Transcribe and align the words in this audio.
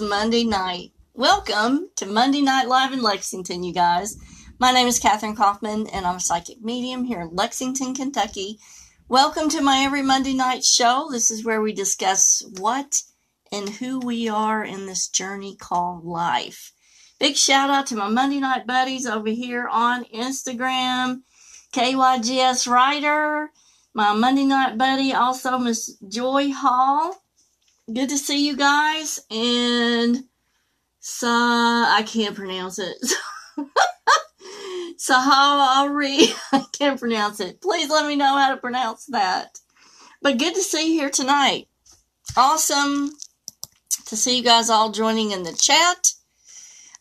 Monday 0.00 0.44
night. 0.44 0.92
Welcome 1.12 1.90
to 1.96 2.06
Monday 2.06 2.40
Night 2.40 2.68
Live 2.68 2.92
in 2.92 3.02
Lexington, 3.02 3.62
you 3.62 3.74
guys. 3.74 4.16
My 4.58 4.72
name 4.72 4.86
is 4.86 4.98
Katherine 4.98 5.36
Kaufman, 5.36 5.86
and 5.88 6.06
I'm 6.06 6.16
a 6.16 6.20
psychic 6.20 6.62
medium 6.62 7.04
here 7.04 7.20
in 7.20 7.36
Lexington, 7.36 7.94
Kentucky. 7.94 8.58
Welcome 9.08 9.50
to 9.50 9.60
my 9.60 9.80
every 9.80 10.00
Monday 10.00 10.32
night 10.32 10.64
show. 10.64 11.08
This 11.10 11.30
is 11.30 11.44
where 11.44 11.60
we 11.60 11.74
discuss 11.74 12.42
what 12.58 13.02
and 13.52 13.68
who 13.68 13.98
we 13.98 14.28
are 14.28 14.64
in 14.64 14.86
this 14.86 15.06
journey 15.08 15.54
called 15.54 16.04
life. 16.04 16.72
Big 17.18 17.36
shout 17.36 17.68
out 17.68 17.86
to 17.88 17.96
my 17.96 18.08
Monday 18.08 18.40
night 18.40 18.66
buddies 18.66 19.06
over 19.06 19.28
here 19.28 19.68
on 19.68 20.04
Instagram, 20.06 21.22
KYGS 21.74 22.66
Writer, 22.66 23.50
my 23.92 24.14
Monday 24.14 24.46
night 24.46 24.78
buddy, 24.78 25.12
also 25.12 25.58
Miss 25.58 25.96
Joy 26.08 26.52
Hall 26.52 27.16
good 27.92 28.08
to 28.10 28.18
see 28.18 28.46
you 28.46 28.56
guys. 28.56 29.20
And 29.30 30.24
so 31.00 31.28
I 31.28 32.04
can't 32.06 32.36
pronounce 32.36 32.78
it. 32.78 32.96
Sahari, 34.98 36.34
I 36.52 36.64
can't 36.78 37.00
pronounce 37.00 37.40
it. 37.40 37.60
Please 37.60 37.90
let 37.90 38.06
me 38.06 38.16
know 38.16 38.36
how 38.36 38.54
to 38.54 38.60
pronounce 38.60 39.06
that. 39.06 39.58
But 40.22 40.38
good 40.38 40.54
to 40.54 40.62
see 40.62 40.92
you 40.92 41.00
here 41.00 41.10
tonight. 41.10 41.68
Awesome 42.36 43.12
to 44.06 44.16
see 44.16 44.36
you 44.36 44.44
guys 44.44 44.68
all 44.68 44.90
joining 44.90 45.30
in 45.30 45.42
the 45.42 45.52
chat. 45.52 46.12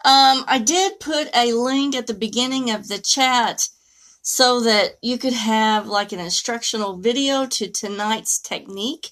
Um, 0.05 0.45
I 0.47 0.61
did 0.63 0.99
put 0.99 1.29
a 1.35 1.53
link 1.53 1.95
at 1.95 2.07
the 2.07 2.13
beginning 2.13 2.71
of 2.71 2.87
the 2.87 2.99
chat 2.99 3.67
so 4.21 4.61
that 4.61 4.97
you 5.01 5.17
could 5.17 5.33
have 5.33 5.87
like 5.87 6.13
an 6.13 6.19
instructional 6.19 6.97
video 6.97 7.45
to 7.47 7.69
tonight's 7.69 8.39
technique. 8.39 9.09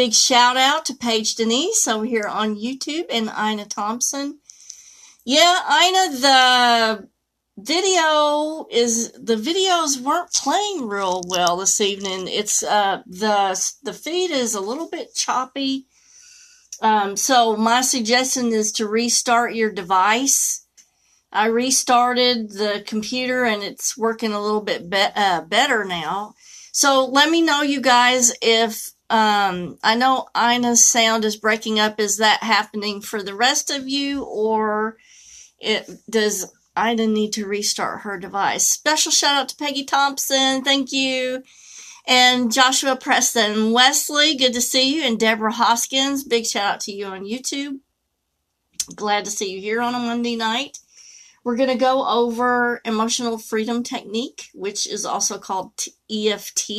Big 0.00 0.14
shout 0.14 0.56
out 0.56 0.86
to 0.86 0.94
Paige 0.94 1.34
Denise 1.34 1.86
over 1.86 2.06
here 2.06 2.24
on 2.26 2.56
YouTube 2.56 3.04
and 3.10 3.28
Ina 3.38 3.66
Thompson. 3.66 4.38
Yeah, 5.26 5.60
Ina, 5.70 6.16
the 6.16 7.08
video 7.58 8.64
is 8.70 9.12
the 9.12 9.36
videos 9.36 10.00
weren't 10.00 10.32
playing 10.32 10.88
real 10.88 11.20
well 11.28 11.58
this 11.58 11.82
evening. 11.82 12.28
It's 12.28 12.62
uh 12.62 13.02
the 13.06 13.62
the 13.82 13.92
feed 13.92 14.30
is 14.30 14.54
a 14.54 14.62
little 14.62 14.88
bit 14.88 15.14
choppy. 15.14 15.86
Um, 16.80 17.14
so 17.14 17.54
my 17.58 17.82
suggestion 17.82 18.54
is 18.54 18.72
to 18.72 18.88
restart 18.88 19.54
your 19.54 19.70
device. 19.70 20.66
I 21.30 21.48
restarted 21.48 22.52
the 22.52 22.82
computer 22.86 23.44
and 23.44 23.62
it's 23.62 23.98
working 23.98 24.32
a 24.32 24.40
little 24.40 24.62
bit 24.62 24.88
be- 24.88 25.14
uh, 25.14 25.42
better 25.42 25.84
now. 25.84 26.36
So 26.72 27.04
let 27.04 27.28
me 27.28 27.42
know, 27.42 27.60
you 27.60 27.82
guys, 27.82 28.32
if 28.40 28.92
um, 29.10 29.76
I 29.82 29.96
know 29.96 30.28
Ina's 30.36 30.84
sound 30.84 31.24
is 31.24 31.36
breaking 31.36 31.80
up. 31.80 31.98
Is 31.98 32.18
that 32.18 32.44
happening 32.44 33.00
for 33.00 33.22
the 33.22 33.34
rest 33.34 33.68
of 33.68 33.88
you, 33.88 34.22
or 34.22 34.96
it 35.58 35.90
does 36.08 36.52
Ina 36.78 37.08
need 37.08 37.32
to 37.32 37.46
restart 37.46 38.02
her 38.02 38.16
device? 38.18 38.68
Special 38.68 39.10
shout 39.10 39.34
out 39.34 39.48
to 39.48 39.56
Peggy 39.56 39.84
Thompson. 39.84 40.62
Thank 40.62 40.92
you. 40.92 41.42
And 42.06 42.52
Joshua 42.52 42.94
Preston 42.94 43.72
Wesley, 43.72 44.36
good 44.36 44.54
to 44.54 44.60
see 44.60 44.94
you. 44.94 45.02
And 45.02 45.18
Deborah 45.18 45.52
Hoskins, 45.52 46.22
big 46.22 46.46
shout 46.46 46.74
out 46.74 46.80
to 46.80 46.92
you 46.92 47.06
on 47.06 47.24
YouTube. 47.24 47.80
Glad 48.94 49.24
to 49.24 49.30
see 49.30 49.50
you 49.50 49.60
here 49.60 49.80
on 49.80 49.94
a 49.94 49.98
Monday 49.98 50.36
night. 50.36 50.78
We're 51.42 51.56
going 51.56 51.68
to 51.68 51.74
go 51.74 52.06
over 52.06 52.80
emotional 52.84 53.38
freedom 53.38 53.82
technique, 53.82 54.50
which 54.54 54.86
is 54.86 55.04
also 55.04 55.38
called 55.38 55.72
EFT 56.10 56.70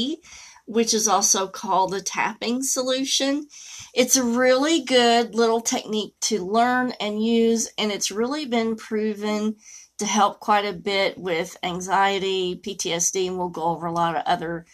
which 0.66 0.94
is 0.94 1.08
also 1.08 1.48
called 1.48 1.92
the 1.92 2.02
tapping 2.02 2.64
solution. 2.64 3.48
It's 3.94 4.16
a 4.16 4.24
really 4.24 4.82
good 4.82 5.36
little 5.36 5.62
technique 5.62 6.16
to 6.22 6.46
learn 6.46 6.94
and 7.00 7.24
use, 7.24 7.70
and 7.78 7.92
it's 7.92 8.12
really 8.12 8.46
been 8.46 8.76
proven 8.76 9.58
to 9.98 10.06
help 10.06 10.40
quite 10.40 10.66
a 10.66 10.74
bit 10.74 11.18
with 11.18 11.58
anxiety, 11.62 12.60
PTSD, 12.64 13.28
and 13.28 13.38
we'll 13.38 13.50
go 13.50 13.64
over 13.64 13.86
a 13.86 13.92
lot 13.92 14.16
of 14.16 14.24
other 14.26 14.66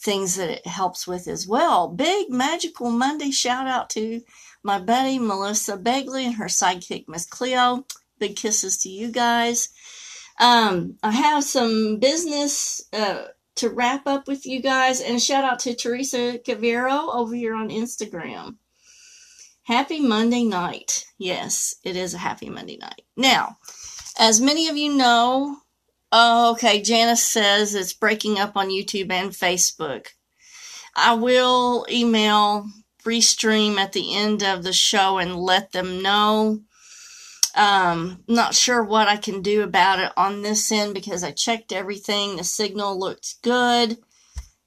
things 0.00 0.36
that 0.36 0.50
it 0.50 0.66
helps 0.66 1.06
with 1.06 1.26
as 1.26 1.48
well. 1.48 1.88
Big 1.88 2.30
Magical 2.30 2.90
Monday 2.90 3.30
shout 3.30 3.66
out 3.66 3.90
to 3.90 4.20
my 4.62 4.78
buddy 4.78 5.18
Melissa 5.18 5.76
Begley 5.76 6.24
and 6.24 6.34
her 6.36 6.46
sidekick 6.46 7.06
Miss 7.08 7.26
Cleo. 7.26 7.86
Big 8.18 8.36
kisses 8.36 8.78
to 8.78 8.88
you 8.88 9.10
guys. 9.10 9.68
Um, 10.38 10.98
I 11.02 11.12
have 11.12 11.44
some 11.44 11.98
business 11.98 12.82
uh, 12.92 13.24
to 13.56 13.70
wrap 13.70 14.06
up 14.06 14.28
with 14.28 14.46
you 14.46 14.60
guys 14.60 15.00
and 15.00 15.20
shout 15.20 15.44
out 15.44 15.58
to 15.60 15.74
Teresa 15.74 16.38
Cavero 16.38 17.14
over 17.14 17.34
here 17.34 17.54
on 17.54 17.70
Instagram. 17.70 18.56
Happy 19.64 20.00
Monday 20.00 20.44
night. 20.44 21.06
Yes, 21.18 21.74
it 21.82 21.96
is 21.96 22.14
a 22.14 22.18
happy 22.18 22.48
Monday 22.48 22.76
night. 22.76 23.02
Now, 23.16 23.56
as 24.18 24.40
many 24.40 24.68
of 24.68 24.76
you 24.76 24.94
know, 24.94 25.56
oh, 26.12 26.52
okay, 26.52 26.80
Janice 26.80 27.24
says 27.24 27.74
it's 27.74 27.92
breaking 27.92 28.38
up 28.38 28.56
on 28.56 28.68
YouTube 28.68 29.10
and 29.10 29.30
Facebook. 29.30 30.08
I 30.94 31.14
will 31.14 31.84
email 31.90 32.66
Restream 33.04 33.76
at 33.76 33.92
the 33.92 34.14
end 34.14 34.42
of 34.42 34.62
the 34.62 34.72
show 34.72 35.18
and 35.18 35.36
let 35.36 35.72
them 35.72 36.02
know. 36.02 36.60
Um, 37.56 38.22
not 38.28 38.54
sure 38.54 38.84
what 38.84 39.08
I 39.08 39.16
can 39.16 39.40
do 39.40 39.62
about 39.62 39.98
it 39.98 40.12
on 40.16 40.42
this 40.42 40.70
end 40.70 40.92
because 40.92 41.24
I 41.24 41.30
checked 41.30 41.72
everything. 41.72 42.36
The 42.36 42.44
signal 42.44 42.98
looked 42.98 43.40
good. 43.42 43.96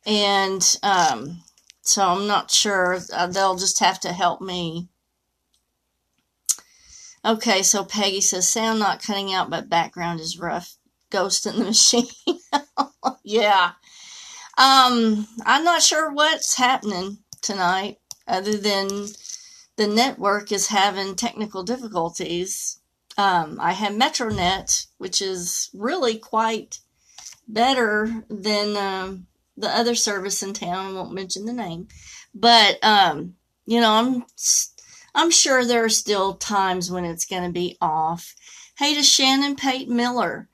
And 0.06 0.78
um, 0.82 1.44
so 1.82 2.04
I'm 2.04 2.26
not 2.26 2.50
sure. 2.50 3.00
Uh, 3.14 3.28
they'll 3.28 3.58
just 3.58 3.80
have 3.80 4.00
to 4.02 4.12
help 4.12 4.42
me. 4.42 4.90
Okay, 7.24 7.62
so 7.64 7.84
Peggy 7.84 8.22
says 8.22 8.50
sound 8.50 8.80
not 8.80 9.04
cutting 9.04 9.34
out, 9.34 9.50
but 9.50 9.70
background 9.70 10.20
is 10.20 10.40
rough. 10.40 10.78
Ghost 11.12 11.48
in 11.48 11.58
the 11.58 11.66
machine. 11.66 12.08
yeah. 13.24 13.72
Um, 14.58 15.28
I'm 15.46 15.64
not 15.64 15.82
sure 15.82 16.12
what's 16.12 16.56
happening 16.56 17.20
tonight 17.42 17.98
other 18.28 18.58
than 18.58 19.08
the 19.76 19.88
network 19.88 20.52
is 20.52 20.68
having 20.68 21.16
technical 21.16 21.64
difficulties. 21.64 22.79
Um, 23.20 23.58
I 23.60 23.74
have 23.74 23.92
MetroNet, 23.92 24.88
which 24.98 25.22
is 25.22 25.70
really 25.74 26.18
quite 26.18 26.80
better 27.50 28.24
than 28.30 28.78
um, 28.78 29.28
the 29.58 29.68
other 29.68 29.94
service 29.94 30.42
in 30.42 30.54
town. 30.54 30.86
I 30.86 30.94
won't 30.94 31.12
mention 31.12 31.46
the 31.46 31.52
name, 31.52 31.90
but 32.34 32.82
um, 32.82 33.36
you 33.66 33.82
know, 33.82 33.92
I'm 33.92 34.26
I'm 35.14 35.32
sure 35.32 35.66
there 35.66 35.84
are 35.84 35.90
still 35.90 36.36
times 36.36 36.90
when 36.90 37.04
it's 37.04 37.26
going 37.26 37.44
to 37.44 37.52
be 37.52 37.78
off. 37.82 38.36
Hey 38.78 38.96
to 38.96 39.04
Shannon 39.04 39.58
Pate 39.58 39.90
Miller. 39.90 40.48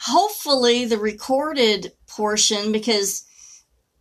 Hopefully, 0.00 0.86
the 0.86 0.98
recorded 0.98 1.92
portion, 2.08 2.72
because 2.72 3.24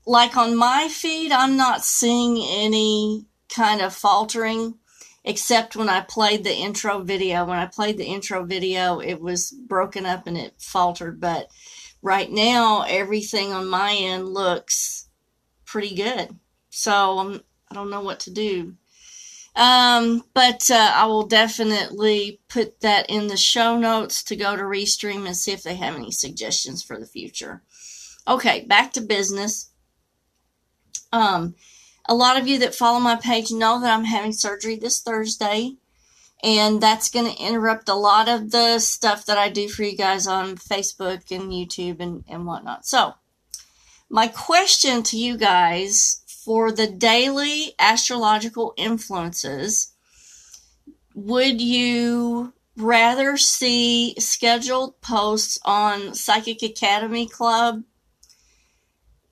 like 0.07 0.35
on 0.35 0.55
my 0.55 0.87
feed, 0.89 1.31
I'm 1.31 1.55
not 1.55 1.85
seeing 1.85 2.43
any 2.43 3.27
kind 3.55 3.79
of 3.79 3.93
faltering 3.93 4.79
except 5.27 5.75
when 5.75 5.89
I 5.89 5.99
played 5.99 6.45
the 6.45 6.55
intro 6.55 7.01
video. 7.01 7.43
When 7.43 7.59
I 7.59 7.65
played 7.65 7.97
the 7.97 8.05
intro 8.05 8.45
video, 8.45 8.99
it 8.99 9.19
was 9.19 9.51
broken 9.51 10.05
up 10.05 10.25
and 10.25 10.37
it 10.37 10.53
faltered. 10.57 11.19
But 11.19 11.51
right 12.01 12.31
now, 12.31 12.85
everything 12.87 13.51
on 13.51 13.67
my 13.67 13.93
end 13.93 14.29
looks 14.29 15.09
pretty 15.65 15.93
good. 15.93 16.39
So 16.69 17.19
I'm, 17.19 17.41
I 17.69 17.75
don't 17.75 17.89
know 17.89 18.01
what 18.01 18.21
to 18.21 18.31
do. 18.31 18.75
Um, 19.53 20.23
but 20.33 20.71
uh, 20.71 20.93
I 20.95 21.07
will 21.07 21.27
definitely 21.27 22.39
put 22.47 22.79
that 22.79 23.09
in 23.09 23.27
the 23.27 23.35
show 23.35 23.77
notes 23.77 24.23
to 24.25 24.35
go 24.37 24.55
to 24.55 24.61
Restream 24.61 25.25
and 25.25 25.35
see 25.35 25.51
if 25.51 25.61
they 25.61 25.75
have 25.75 25.95
any 25.95 26.11
suggestions 26.11 26.83
for 26.83 26.97
the 26.97 27.05
future. 27.05 27.63
Okay, 28.25 28.63
back 28.65 28.93
to 28.93 29.01
business. 29.01 29.71
Um, 31.11 31.55
a 32.07 32.15
lot 32.15 32.39
of 32.39 32.47
you 32.47 32.59
that 32.59 32.75
follow 32.75 32.99
my 32.99 33.15
page 33.15 33.51
know 33.51 33.81
that 33.81 33.93
I'm 33.93 34.05
having 34.05 34.31
surgery 34.31 34.75
this 34.75 35.01
Thursday, 35.01 35.75
and 36.43 36.81
that's 36.81 37.09
going 37.09 37.25
to 37.25 37.43
interrupt 37.43 37.89
a 37.89 37.95
lot 37.95 38.29
of 38.29 38.51
the 38.51 38.79
stuff 38.79 39.25
that 39.25 39.37
I 39.37 39.49
do 39.49 39.67
for 39.67 39.83
you 39.83 39.97
guys 39.97 40.27
on 40.27 40.55
Facebook 40.55 41.31
and 41.31 41.51
YouTube 41.51 41.99
and, 41.99 42.23
and 42.27 42.45
whatnot. 42.45 42.85
So, 42.85 43.15
my 44.09 44.27
question 44.27 45.03
to 45.03 45.17
you 45.17 45.37
guys 45.37 46.21
for 46.27 46.71
the 46.71 46.87
daily 46.87 47.73
astrological 47.77 48.73
influences 48.77 49.93
would 51.13 51.59
you 51.59 52.53
rather 52.77 53.35
see 53.35 54.15
scheduled 54.19 55.01
posts 55.01 55.59
on 55.65 56.13
Psychic 56.13 56.61
Academy 56.61 57.27
Club 57.27 57.83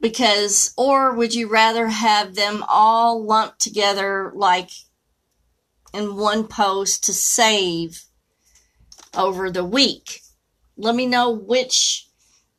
because 0.06 0.72
or 0.78 1.16
would 1.16 1.34
you 1.34 1.50
rather 1.50 1.88
have 1.88 2.36
them 2.36 2.64
all 2.70 3.26
lumped 3.26 3.60
together 3.60 4.32
like 4.36 4.70
in 5.96 6.16
one 6.16 6.48
post 6.48 7.04
to 7.04 7.12
save 7.12 8.04
over 9.16 9.50
the 9.50 9.66
week? 9.66 10.22
Let 10.78 10.94
me 10.94 11.08
know 11.08 11.32
which 11.32 12.08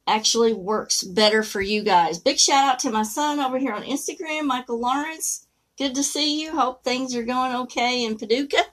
actually 0.09 0.55
works 0.55 1.05
better 1.05 1.45
for 1.45 1.61
you 1.61 1.85
guys. 1.85 2.19
Big 2.19 2.41
shout 2.41 2.69
out 2.69 2.81
to 2.81 2.91
my 2.91 3.05
son 3.05 3.39
over 3.39 3.59
here 3.59 3.73
on 3.73 3.85
instagram 3.85 4.47
michael 4.47 4.81
lawrence. 4.81 5.47
Good 5.79 5.95
to 5.95 6.03
see 6.03 6.43
you. 6.43 6.51
Hope 6.51 6.83
things 6.83 7.15
are 7.15 7.23
going 7.23 7.55
okay 7.55 8.03
in 8.03 8.19
paducah. 8.19 8.67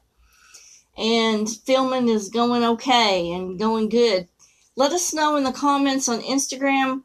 And 0.98 1.48
filming 1.48 2.10
is 2.10 2.30
going 2.30 2.64
okay 2.64 3.32
and 3.34 3.60
going 3.60 3.90
good. 3.90 4.30
Let 4.76 4.94
us 4.94 5.14
know 5.14 5.36
in 5.36 5.44
the 5.44 5.52
comments 5.52 6.10
on 6.10 6.22
Instagram 6.22 7.04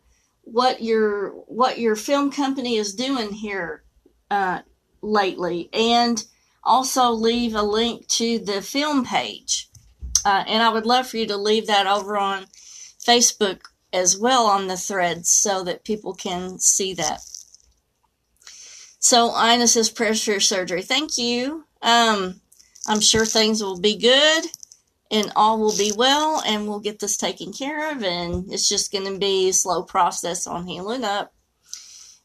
what 0.51 0.83
your 0.83 1.31
what 1.47 1.79
your 1.79 1.97
film 1.97 2.31
company 2.31 2.77
is 2.77 2.95
doing 2.95 3.33
here 3.33 3.85
uh, 4.31 4.61
lately, 5.03 5.69
and 5.73 6.25
also 6.65 7.11
leave 7.11 7.55
a 7.55 7.63
link 7.63 8.07
to 8.09 8.39
the 8.39 8.63
film 8.63 9.05
page. 9.05 9.69
Uh, 10.25 10.45
and 10.47 10.63
I 10.63 10.71
would 10.71 10.87
love 10.87 11.07
for 11.07 11.17
you 11.17 11.27
to 11.27 11.37
leave 11.37 11.67
that 11.67 11.87
over 11.87 12.17
on 12.17 12.47
Facebook 12.99 13.61
as 13.93 14.19
well 14.19 14.47
on 14.47 14.67
the 14.67 14.77
threads 14.77 15.31
so 15.31 15.65
that 15.65 15.85
people 15.85 16.15
can 16.15 16.59
see 16.59 16.93
that. 16.95 17.21
So 18.99 19.29
Ina 19.29 19.69
says 19.69 19.91
pressure 19.91 20.41
surgery. 20.41 20.83
Thank 20.83 21.17
you. 21.17 21.65
Um, 21.81 22.41
I'm 22.87 23.01
sure 23.01 23.25
things 23.25 23.63
will 23.63 23.81
be 23.81 23.97
good 23.97 24.45
and 25.11 25.33
all 25.35 25.59
will 25.59 25.77
be 25.77 25.93
well 25.97 26.43
and 26.47 26.69
we'll 26.69 26.81
get 26.81 26.99
this 26.99 27.17
taken 27.17 27.53
care 27.53 27.91
of 27.93 28.03
and 28.03 28.53
it's 28.53 28.69
just 28.69 28.93
going 28.93 29.11
to 29.11 29.19
be 29.19 29.49
a 29.49 29.53
slow 29.53 29.83
process 29.83 30.47
on 30.47 30.67
healing 30.67 31.05
up. 31.05 31.33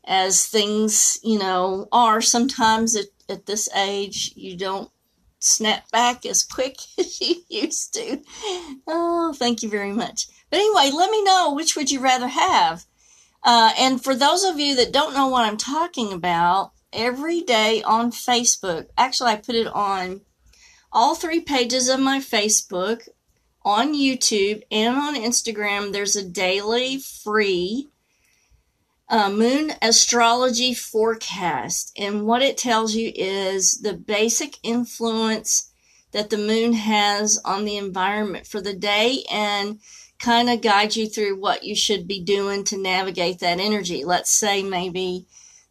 As 0.05 0.45
things 0.45 1.17
you 1.23 1.39
know 1.39 1.87
are 1.91 2.19
sometimes 2.19 2.95
at, 2.95 3.05
at 3.29 3.45
this 3.45 3.69
age 3.73 4.33
you 4.35 4.57
don't 4.57 4.89
snap 5.39 5.89
back 5.91 6.25
as 6.25 6.43
quick 6.43 6.75
as 6.99 7.21
you 7.21 7.35
used 7.49 7.93
to. 7.93 8.21
Oh 8.87 9.33
thank 9.33 9.63
you 9.63 9.69
very 9.69 9.93
much. 9.93 10.27
But 10.49 10.59
anyway 10.59 10.91
let 10.93 11.09
me 11.09 11.23
know 11.23 11.53
which 11.53 11.75
would 11.75 11.89
you 11.89 12.01
rather 12.01 12.27
have. 12.27 12.85
Uh, 13.45 13.71
and 13.77 14.03
for 14.03 14.15
those 14.15 14.43
of 14.43 14.59
you 14.59 14.75
that 14.75 14.93
don't 14.93 15.13
know 15.13 15.27
what 15.27 15.45
i'm 15.45 15.57
talking 15.57 16.13
about 16.13 16.71
every 16.93 17.41
day 17.41 17.83
on 17.83 18.09
facebook 18.09 18.87
actually 18.97 19.31
i 19.31 19.35
put 19.35 19.53
it 19.55 19.67
on 19.67 20.21
all 20.93 21.15
three 21.15 21.41
pages 21.41 21.89
of 21.89 21.99
my 21.99 22.19
Facebook, 22.19 23.09
on 23.65 23.93
YouTube, 23.93 24.61
and 24.71 24.95
on 24.95 25.15
Instagram, 25.15 25.91
there's 25.91 26.15
a 26.15 26.27
daily 26.27 26.99
free 26.99 27.89
uh, 29.09 29.29
moon 29.29 29.73
astrology 29.81 30.73
forecast. 30.73 31.91
And 31.97 32.25
what 32.25 32.41
it 32.41 32.57
tells 32.57 32.95
you 32.95 33.11
is 33.15 33.79
the 33.81 33.93
basic 33.93 34.57
influence 34.63 35.71
that 36.11 36.29
the 36.29 36.37
moon 36.37 36.73
has 36.73 37.39
on 37.43 37.65
the 37.65 37.77
environment 37.77 38.45
for 38.45 38.61
the 38.61 38.75
day 38.75 39.23
and 39.31 39.79
kind 40.19 40.49
of 40.49 40.61
guide 40.61 40.95
you 40.95 41.07
through 41.07 41.39
what 41.39 41.63
you 41.63 41.75
should 41.75 42.07
be 42.07 42.21
doing 42.21 42.63
to 42.65 42.77
navigate 42.77 43.39
that 43.39 43.59
energy. 43.59 44.05
Let's 44.05 44.31
say 44.31 44.61
maybe 44.61 45.25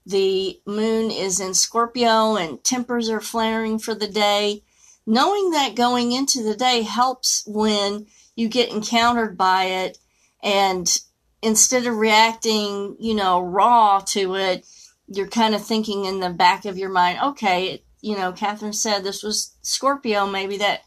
the 0.05 0.61
moon 0.67 1.11
is 1.11 1.41
in 1.41 1.55
Scorpio 1.55 2.37
and 2.37 2.63
tempers 2.65 3.09
are 3.09 3.21
flaring 3.21 3.79
for 3.79 3.95
the 3.95 4.09
day 4.09 4.65
knowing 5.07 5.51
that 5.51 5.75
going 5.75 6.13
into 6.13 6.43
the 6.43 6.55
day 6.55 6.83
helps 6.83 7.45
when 7.47 8.07
you 8.37 8.49
get 8.49 8.71
encountered 8.71 9.37
by 9.37 9.65
it 9.65 9.99
and 10.43 11.01
instead 11.43 11.87
of 11.87 11.97
reacting, 11.97 12.97
you 12.99 13.15
know, 13.15 13.41
raw 13.41 14.01
to 14.01 14.35
it, 14.37 14.67
you're 15.09 15.29
kind 15.29 15.55
of 15.55 15.65
thinking 15.65 16.05
in 16.05 16.21
the 16.21 16.31
back 16.31 16.65
of 16.65 16.79
your 16.79 16.89
mind, 16.89 17.19
okay, 17.23 17.83
you 18.01 18.17
know, 18.17 18.33
Katherine 18.33 18.73
said 18.73 19.05
this 19.05 19.23
was 19.23 19.55
Scorpio, 19.63 20.27
maybe 20.27 20.57
that 20.59 20.83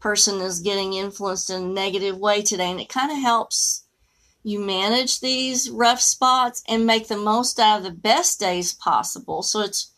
person 0.00 0.40
is 0.40 0.60
getting 0.60 0.94
influenced 0.94 1.50
in 1.50 1.62
a 1.62 1.66
negative 1.66 2.16
way 2.16 2.42
today. 2.42 2.70
And 2.70 2.80
it 2.80 2.88
kind 2.88 3.10
of 3.10 3.18
helps 3.18 3.84
you 4.42 4.58
manage 4.58 5.20
these 5.20 5.70
rough 5.70 6.00
spots 6.00 6.62
and 6.68 6.86
make 6.86 7.08
the 7.08 7.16
most 7.16 7.60
out 7.60 7.78
of 7.78 7.84
the 7.84 7.90
best 7.90 8.40
days 8.40 8.72
possible. 8.72 9.42
So 9.42 9.60
it's 9.60 9.92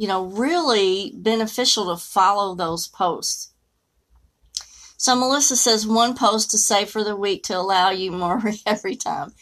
you 0.00 0.08
know, 0.08 0.24
really 0.24 1.12
beneficial 1.14 1.94
to 1.94 2.02
follow 2.02 2.54
those 2.54 2.88
posts. 2.88 3.52
So 4.96 5.14
Melissa 5.14 5.56
says 5.56 5.86
one 5.86 6.14
post 6.14 6.50
to 6.52 6.58
say 6.58 6.86
for 6.86 7.04
the 7.04 7.14
week 7.14 7.42
to 7.44 7.58
allow 7.58 7.90
you 7.90 8.10
more 8.10 8.42
every 8.66 8.96
time. 8.96 9.34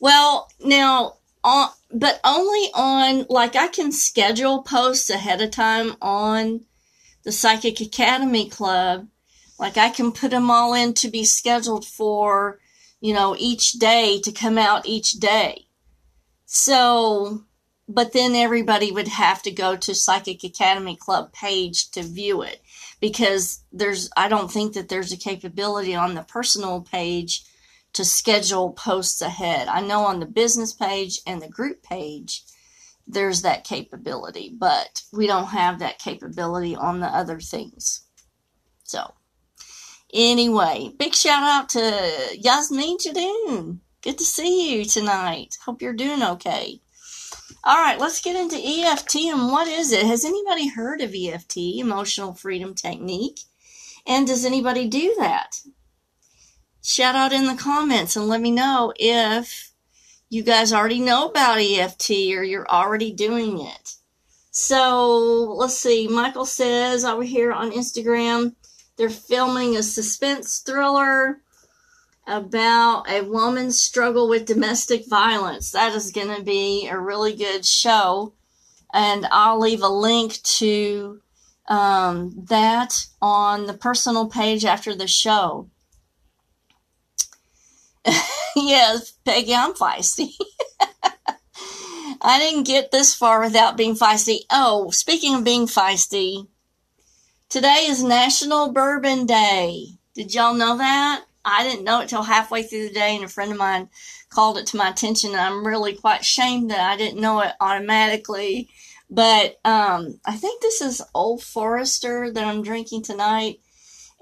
Well, 0.00 0.48
now 0.58 1.18
on, 1.44 1.68
but 1.92 2.18
only 2.24 2.70
on 2.72 3.26
like 3.28 3.56
I 3.56 3.68
can 3.68 3.92
schedule 3.92 4.62
posts 4.62 5.10
ahead 5.10 5.42
of 5.42 5.50
time 5.50 5.96
on 6.00 6.64
the 7.24 7.30
Psychic 7.30 7.82
Academy 7.82 8.48
Club. 8.48 9.08
Like 9.58 9.76
I 9.76 9.90
can 9.90 10.12
put 10.12 10.30
them 10.30 10.50
all 10.50 10.72
in 10.72 10.94
to 10.94 11.10
be 11.10 11.24
scheduled 11.24 11.84
for, 11.84 12.58
you 13.02 13.12
know, 13.12 13.36
each 13.38 13.72
day 13.72 14.18
to 14.22 14.32
come 14.32 14.56
out 14.56 14.88
each 14.88 15.12
day. 15.12 15.66
So 16.46 17.44
but 17.88 18.12
then 18.12 18.34
everybody 18.34 18.90
would 18.90 19.08
have 19.08 19.42
to 19.42 19.50
go 19.50 19.76
to 19.76 19.94
Psychic 19.94 20.42
Academy 20.42 20.96
Club 20.96 21.32
page 21.32 21.90
to 21.92 22.02
view 22.02 22.42
it 22.42 22.62
because 23.00 23.62
there's 23.72 24.10
I 24.16 24.28
don't 24.28 24.50
think 24.50 24.74
that 24.74 24.88
there's 24.88 25.12
a 25.12 25.16
capability 25.16 25.94
on 25.94 26.14
the 26.14 26.22
personal 26.22 26.80
page 26.80 27.44
to 27.92 28.04
schedule 28.04 28.72
posts 28.72 29.22
ahead. 29.22 29.68
I 29.68 29.80
know 29.80 30.04
on 30.04 30.20
the 30.20 30.26
business 30.26 30.72
page 30.72 31.20
and 31.26 31.40
the 31.40 31.48
group 31.48 31.82
page 31.82 32.42
there's 33.06 33.42
that 33.42 33.64
capability, 33.64 34.52
but 34.58 35.02
we 35.12 35.26
don't 35.26 35.46
have 35.46 35.78
that 35.78 35.98
capability 35.98 36.74
on 36.74 37.00
the 37.00 37.06
other 37.06 37.38
things. 37.38 38.02
So, 38.82 39.14
anyway, 40.12 40.90
big 40.98 41.14
shout 41.14 41.42
out 41.42 41.68
to 41.70 42.36
Yasmin 42.38 42.96
Jadoon. 42.98 43.78
Good 44.02 44.18
to 44.18 44.24
see 44.24 44.76
you 44.76 44.84
tonight. 44.84 45.56
Hope 45.64 45.82
you're 45.82 45.92
doing 45.92 46.22
okay. 46.22 46.80
All 47.66 47.78
right, 47.78 47.98
let's 47.98 48.20
get 48.20 48.36
into 48.36 48.54
EFT 48.56 49.16
and 49.24 49.50
what 49.50 49.66
is 49.66 49.90
it? 49.90 50.06
Has 50.06 50.24
anybody 50.24 50.68
heard 50.68 51.00
of 51.00 51.12
EFT, 51.12 51.56
Emotional 51.56 52.32
Freedom 52.32 52.76
Technique? 52.76 53.40
And 54.06 54.24
does 54.24 54.44
anybody 54.44 54.86
do 54.86 55.16
that? 55.18 55.62
Shout 56.80 57.16
out 57.16 57.32
in 57.32 57.46
the 57.46 57.56
comments 57.60 58.14
and 58.14 58.28
let 58.28 58.40
me 58.40 58.52
know 58.52 58.92
if 58.94 59.72
you 60.28 60.44
guys 60.44 60.72
already 60.72 61.00
know 61.00 61.28
about 61.28 61.58
EFT 61.58 62.10
or 62.36 62.44
you're 62.44 62.68
already 62.68 63.10
doing 63.10 63.60
it. 63.60 63.94
So 64.52 65.52
let's 65.56 65.76
see. 65.76 66.06
Michael 66.06 66.46
says 66.46 67.04
over 67.04 67.24
here 67.24 67.52
on 67.52 67.72
Instagram, 67.72 68.54
they're 68.96 69.10
filming 69.10 69.76
a 69.76 69.82
suspense 69.82 70.60
thriller 70.60 71.42
about 72.26 73.08
a 73.08 73.22
woman's 73.22 73.78
struggle 73.80 74.28
with 74.28 74.46
domestic 74.46 75.08
violence. 75.08 75.70
That 75.70 75.94
is 75.94 76.10
going 76.10 76.34
to 76.34 76.42
be 76.42 76.88
a 76.88 76.98
really 76.98 77.34
good 77.34 77.64
show. 77.64 78.34
And 78.92 79.26
I'll 79.30 79.60
leave 79.60 79.82
a 79.82 79.88
link 79.88 80.42
to 80.42 81.20
um, 81.68 82.34
that 82.48 82.94
on 83.20 83.66
the 83.66 83.74
personal 83.74 84.28
page 84.28 84.64
after 84.64 84.94
the 84.94 85.06
show. 85.06 85.70
yes, 88.56 89.12
Peggy, 89.24 89.54
I'm 89.54 89.74
feisty. 89.74 90.30
I 92.22 92.38
didn't 92.38 92.66
get 92.66 92.90
this 92.90 93.14
far 93.14 93.40
without 93.40 93.76
being 93.76 93.94
feisty. 93.94 94.40
Oh, 94.50 94.90
speaking 94.90 95.34
of 95.34 95.44
being 95.44 95.66
feisty, 95.66 96.46
today 97.48 97.86
is 97.88 98.02
National 98.02 98.72
Bourbon 98.72 99.26
Day. 99.26 99.98
Did 100.14 100.34
y'all 100.34 100.54
know 100.54 100.78
that? 100.78 101.24
I 101.46 101.62
didn't 101.62 101.84
know 101.84 102.00
it 102.00 102.08
till 102.08 102.24
halfway 102.24 102.64
through 102.64 102.88
the 102.88 102.94
day, 102.94 103.14
and 103.14 103.24
a 103.24 103.28
friend 103.28 103.52
of 103.52 103.58
mine 103.58 103.88
called 104.28 104.58
it 104.58 104.66
to 104.68 104.76
my 104.76 104.90
attention. 104.90 105.30
And 105.30 105.40
I'm 105.40 105.66
really 105.66 105.94
quite 105.94 106.22
ashamed 106.22 106.70
that 106.70 106.80
I 106.80 106.96
didn't 106.96 107.20
know 107.20 107.40
it 107.40 107.52
automatically. 107.60 108.68
But 109.08 109.58
um, 109.64 110.20
I 110.26 110.36
think 110.36 110.60
this 110.60 110.80
is 110.80 111.00
Old 111.14 111.42
Forester 111.42 112.30
that 112.32 112.44
I'm 112.44 112.62
drinking 112.62 113.02
tonight. 113.02 113.60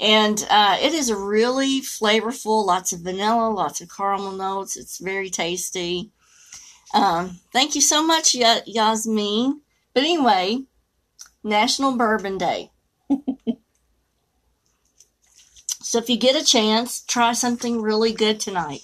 And 0.00 0.46
uh, 0.50 0.76
it 0.80 0.92
is 0.92 1.12
really 1.12 1.80
flavorful, 1.80 2.66
lots 2.66 2.92
of 2.92 3.00
vanilla, 3.00 3.48
lots 3.50 3.80
of 3.80 3.88
caramel 3.94 4.32
notes. 4.32 4.76
It's 4.76 4.98
very 4.98 5.30
tasty. 5.30 6.10
Um, 6.92 7.40
thank 7.52 7.74
you 7.74 7.80
so 7.80 8.02
much, 8.04 8.34
y- 8.38 8.62
Yasmin. 8.66 9.62
But 9.94 10.02
anyway, 10.02 10.64
National 11.44 11.96
Bourbon 11.96 12.38
Day. 12.38 12.70
So 15.94 16.00
if 16.00 16.10
you 16.10 16.16
get 16.16 16.34
a 16.34 16.44
chance, 16.44 17.04
try 17.06 17.34
something 17.34 17.80
really 17.80 18.12
good 18.12 18.40
tonight. 18.40 18.80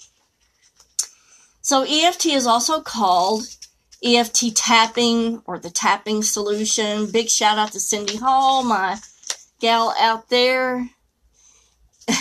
So 1.61 1.83
EFT 1.83 2.27
is 2.27 2.47
also 2.47 2.79
called 2.79 3.53
EFT 4.01 4.55
tapping 4.55 5.41
or 5.45 5.59
the 5.59 5.69
tapping 5.69 6.23
solution. 6.23 7.11
Big 7.11 7.27
shout 7.27 7.57
out 7.57 7.73
to 7.73 7.81
Cindy 7.81 8.15
Hall, 8.15 8.63
my 8.63 8.97
gal 9.59 9.93
out 9.99 10.29
there. 10.29 10.89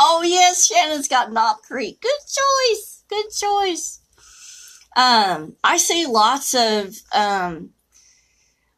oh 0.00 0.24
yes, 0.24 0.66
Shannon's 0.66 1.06
got 1.06 1.32
Knob 1.32 1.58
Creek. 1.62 2.00
Good 2.00 2.10
choice. 2.26 3.04
Good 3.08 3.30
choice. 3.30 4.00
Um, 4.96 5.54
I 5.62 5.76
see 5.76 6.06
lots 6.06 6.56
of 6.56 6.92
um, 7.14 7.70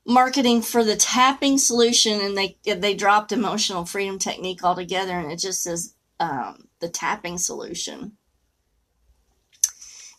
marketing 0.07 0.63
for 0.63 0.83
the 0.85 0.97
tapping 0.97 1.59
solution 1.59 2.21
and 2.21 2.37
they 2.37 2.57
they 2.65 2.95
dropped 2.95 3.33
emotional 3.33 3.85
freedom 3.85 4.19
technique 4.19 4.65
altogether 4.65 5.19
and 5.19 5.31
it 5.31 5.39
just 5.39 5.63
says 5.63 5.95
um, 6.19 6.69
the 6.81 6.89
tapping 6.89 7.39
solution. 7.39 8.13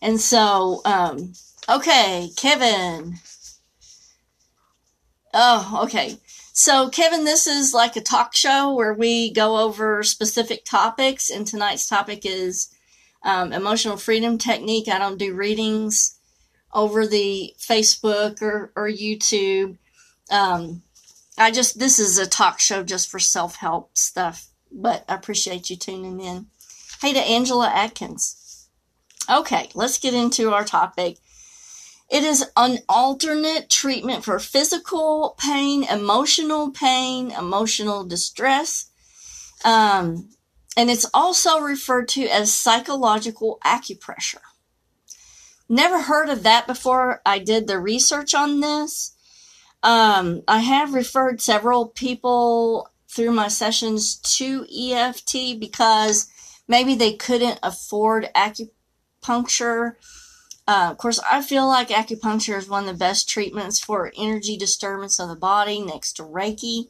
And 0.01 0.19
so 0.19 0.81
um, 0.85 1.33
okay 1.69 2.29
kevin. 2.35 3.15
Oh 5.33 5.81
okay. 5.83 6.17
So, 6.53 6.89
Kevin, 6.89 7.23
this 7.23 7.47
is 7.47 7.73
like 7.73 7.95
a 7.95 8.01
talk 8.01 8.35
show 8.35 8.73
where 8.73 8.93
we 8.93 9.31
go 9.31 9.57
over 9.57 10.03
specific 10.03 10.65
topics, 10.65 11.29
and 11.29 11.47
tonight's 11.47 11.87
topic 11.87 12.25
is 12.25 12.69
um, 13.23 13.53
emotional 13.53 13.95
freedom 13.97 14.37
technique. 14.37 14.89
I 14.89 14.99
don't 14.99 15.17
do 15.17 15.33
readings 15.33 16.19
over 16.73 17.05
the 17.05 17.53
Facebook 17.59 18.41
or, 18.41 18.71
or 18.75 18.89
YouTube. 18.89 19.77
Um, 20.29 20.83
I 21.37 21.51
just, 21.51 21.79
this 21.79 21.99
is 21.99 22.17
a 22.17 22.27
talk 22.27 22.59
show 22.59 22.83
just 22.83 23.09
for 23.09 23.19
self 23.19 23.55
help 23.57 23.97
stuff, 23.97 24.47
but 24.71 25.03
I 25.07 25.15
appreciate 25.15 25.69
you 25.69 25.75
tuning 25.75 26.19
in. 26.19 26.47
Hey 27.01 27.13
to 27.13 27.19
Angela 27.19 27.69
Atkins. 27.69 28.67
Okay, 29.29 29.69
let's 29.73 29.99
get 29.99 30.13
into 30.13 30.51
our 30.51 30.63
topic. 30.63 31.17
It 32.11 32.23
is 32.23 32.45
an 32.57 32.79
alternate 32.89 33.69
treatment 33.69 34.25
for 34.25 34.37
physical 34.37 35.35
pain, 35.39 35.83
emotional 35.85 36.69
pain, 36.69 37.31
emotional 37.31 38.03
distress. 38.03 38.91
Um, 39.63 40.29
and 40.75 40.89
it's 40.89 41.09
also 41.13 41.59
referred 41.59 42.09
to 42.09 42.27
as 42.27 42.53
psychological 42.53 43.59
acupressure. 43.63 44.41
Never 45.71 46.01
heard 46.01 46.27
of 46.27 46.43
that 46.43 46.67
before 46.67 47.21
I 47.25 47.39
did 47.39 47.65
the 47.65 47.79
research 47.79 48.35
on 48.35 48.59
this. 48.59 49.15
Um, 49.81 50.41
I 50.45 50.59
have 50.59 50.93
referred 50.93 51.39
several 51.39 51.87
people 51.87 52.89
through 53.07 53.31
my 53.31 53.47
sessions 53.47 54.17
to 54.35 54.65
EFT 54.69 55.57
because 55.61 56.29
maybe 56.67 56.95
they 56.95 57.13
couldn't 57.13 57.57
afford 57.63 58.27
acupuncture. 58.35 59.93
Uh, 60.67 60.89
of 60.91 60.97
course, 60.97 61.21
I 61.31 61.41
feel 61.41 61.69
like 61.69 61.87
acupuncture 61.87 62.57
is 62.57 62.67
one 62.67 62.83
of 62.83 62.93
the 62.93 62.99
best 62.99 63.29
treatments 63.29 63.79
for 63.79 64.11
energy 64.17 64.57
disturbance 64.57 65.21
of 65.21 65.29
the 65.29 65.37
body 65.37 65.81
next 65.81 66.17
to 66.17 66.23
Reiki. 66.23 66.89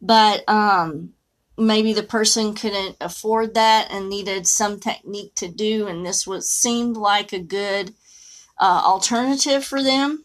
But 0.00 0.48
um, 0.48 1.14
maybe 1.58 1.92
the 1.92 2.04
person 2.04 2.54
couldn't 2.54 2.98
afford 3.00 3.54
that 3.54 3.90
and 3.90 4.08
needed 4.08 4.46
some 4.46 4.78
technique 4.78 5.34
to 5.34 5.48
do, 5.48 5.88
and 5.88 6.06
this 6.06 6.24
was 6.24 6.48
seemed 6.48 6.96
like 6.96 7.32
a 7.32 7.40
good 7.40 7.92
uh, 8.58 8.82
alternative 8.84 9.64
for 9.64 9.82
them. 9.82 10.24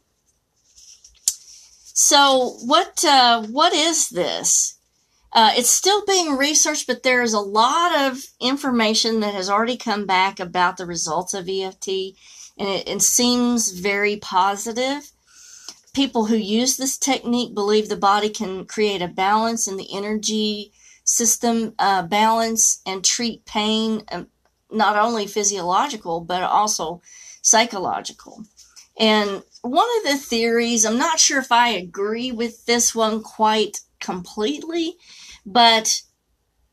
So, 1.99 2.57
what 2.63 3.03
uh, 3.03 3.43
what 3.43 3.73
is 3.73 4.09
this? 4.09 4.77
Uh, 5.33 5.51
it's 5.55 5.69
still 5.69 6.05
being 6.05 6.37
researched, 6.37 6.87
but 6.87 7.03
there 7.03 7.21
is 7.21 7.33
a 7.33 7.39
lot 7.39 7.95
of 7.95 8.23
information 8.39 9.19
that 9.19 9.33
has 9.33 9.49
already 9.49 9.77
come 9.77 10.05
back 10.05 10.39
about 10.39 10.77
the 10.77 10.85
results 10.85 11.33
of 11.33 11.49
EFT, 11.49 11.87
and 12.57 12.69
it, 12.69 12.87
it 12.87 13.01
seems 13.01 13.71
very 13.71 14.17
positive. 14.17 15.11
People 15.93 16.25
who 16.25 16.35
use 16.35 16.77
this 16.77 16.97
technique 16.97 17.53
believe 17.53 17.89
the 17.89 17.97
body 17.97 18.29
can 18.29 18.65
create 18.65 19.01
a 19.01 19.07
balance 19.07 19.67
in 19.67 19.77
the 19.77 19.91
energy 19.91 20.71
system 21.03 21.73
uh, 21.79 22.03
balance 22.03 22.81
and 22.85 23.03
treat 23.03 23.45
pain, 23.45 24.03
um, 24.11 24.27
not 24.69 24.95
only 24.95 25.25
physiological, 25.25 26.21
but 26.21 26.43
also 26.43 27.01
psychological. 27.47 28.43
And 28.99 29.41
one 29.61 29.87
of 29.97 30.11
the 30.11 30.17
theories, 30.17 30.85
I'm 30.85 30.97
not 30.97 31.19
sure 31.19 31.39
if 31.39 31.51
I 31.51 31.69
agree 31.69 32.31
with 32.31 32.65
this 32.65 32.93
one 32.93 33.23
quite 33.23 33.79
completely, 34.01 34.95
but 35.45 36.01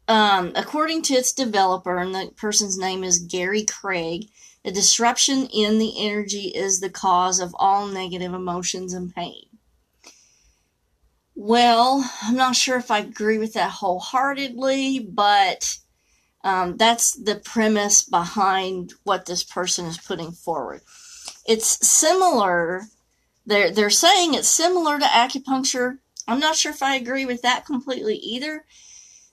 um, 0.09 0.53
according 0.57 1.03
to 1.03 1.15
its 1.15 1.33
developer, 1.33 1.99
and 1.99 2.15
the 2.15 2.33
person's 2.37 2.77
name 2.77 3.05
is 3.05 3.21
Gary 3.21 3.65
Craig, 3.65 4.27
the 4.65 4.73
disruption 4.73 5.47
in 5.47 5.79
the 5.79 5.95
energy 6.05 6.49
is 6.49 6.81
the 6.81 6.91
cause 6.91 7.39
of 7.39 7.55
all 7.59 7.87
negative 7.87 8.35
emotions 8.35 8.93
and 8.93 9.15
pain. 9.15 9.45
Well, 11.37 12.11
I'm 12.23 12.37
not 12.37 12.57
sure 12.57 12.79
if 12.79 12.91
I 12.91 12.99
agree 12.99 13.39
with 13.39 13.55
that 13.55 13.71
wholeheartedly, 13.71 15.01
but 15.01 15.79
um, 16.45 16.77
that's 16.77 17.13
the 17.13 17.37
premise 17.37 18.03
behind 18.05 18.93
what 19.03 19.25
this 19.25 19.43
person 19.43 19.87
is 19.87 19.97
putting 19.97 20.31
forward. 20.31 20.83
It's 21.47 21.87
similar. 21.87 22.83
They're 23.47 23.71
they're 23.71 23.91
saying 23.91 24.35
it's 24.35 24.49
similar 24.49 24.99
to 24.99 25.07
acupuncture. 25.07 25.99
I'm 26.29 26.41
not 26.41 26.57
sure 26.57 26.71
if 26.71 26.83
I 26.83 26.97
agree 26.97 27.25
with 27.25 27.43
that 27.43 27.65
completely 27.65 28.17
either. 28.17 28.65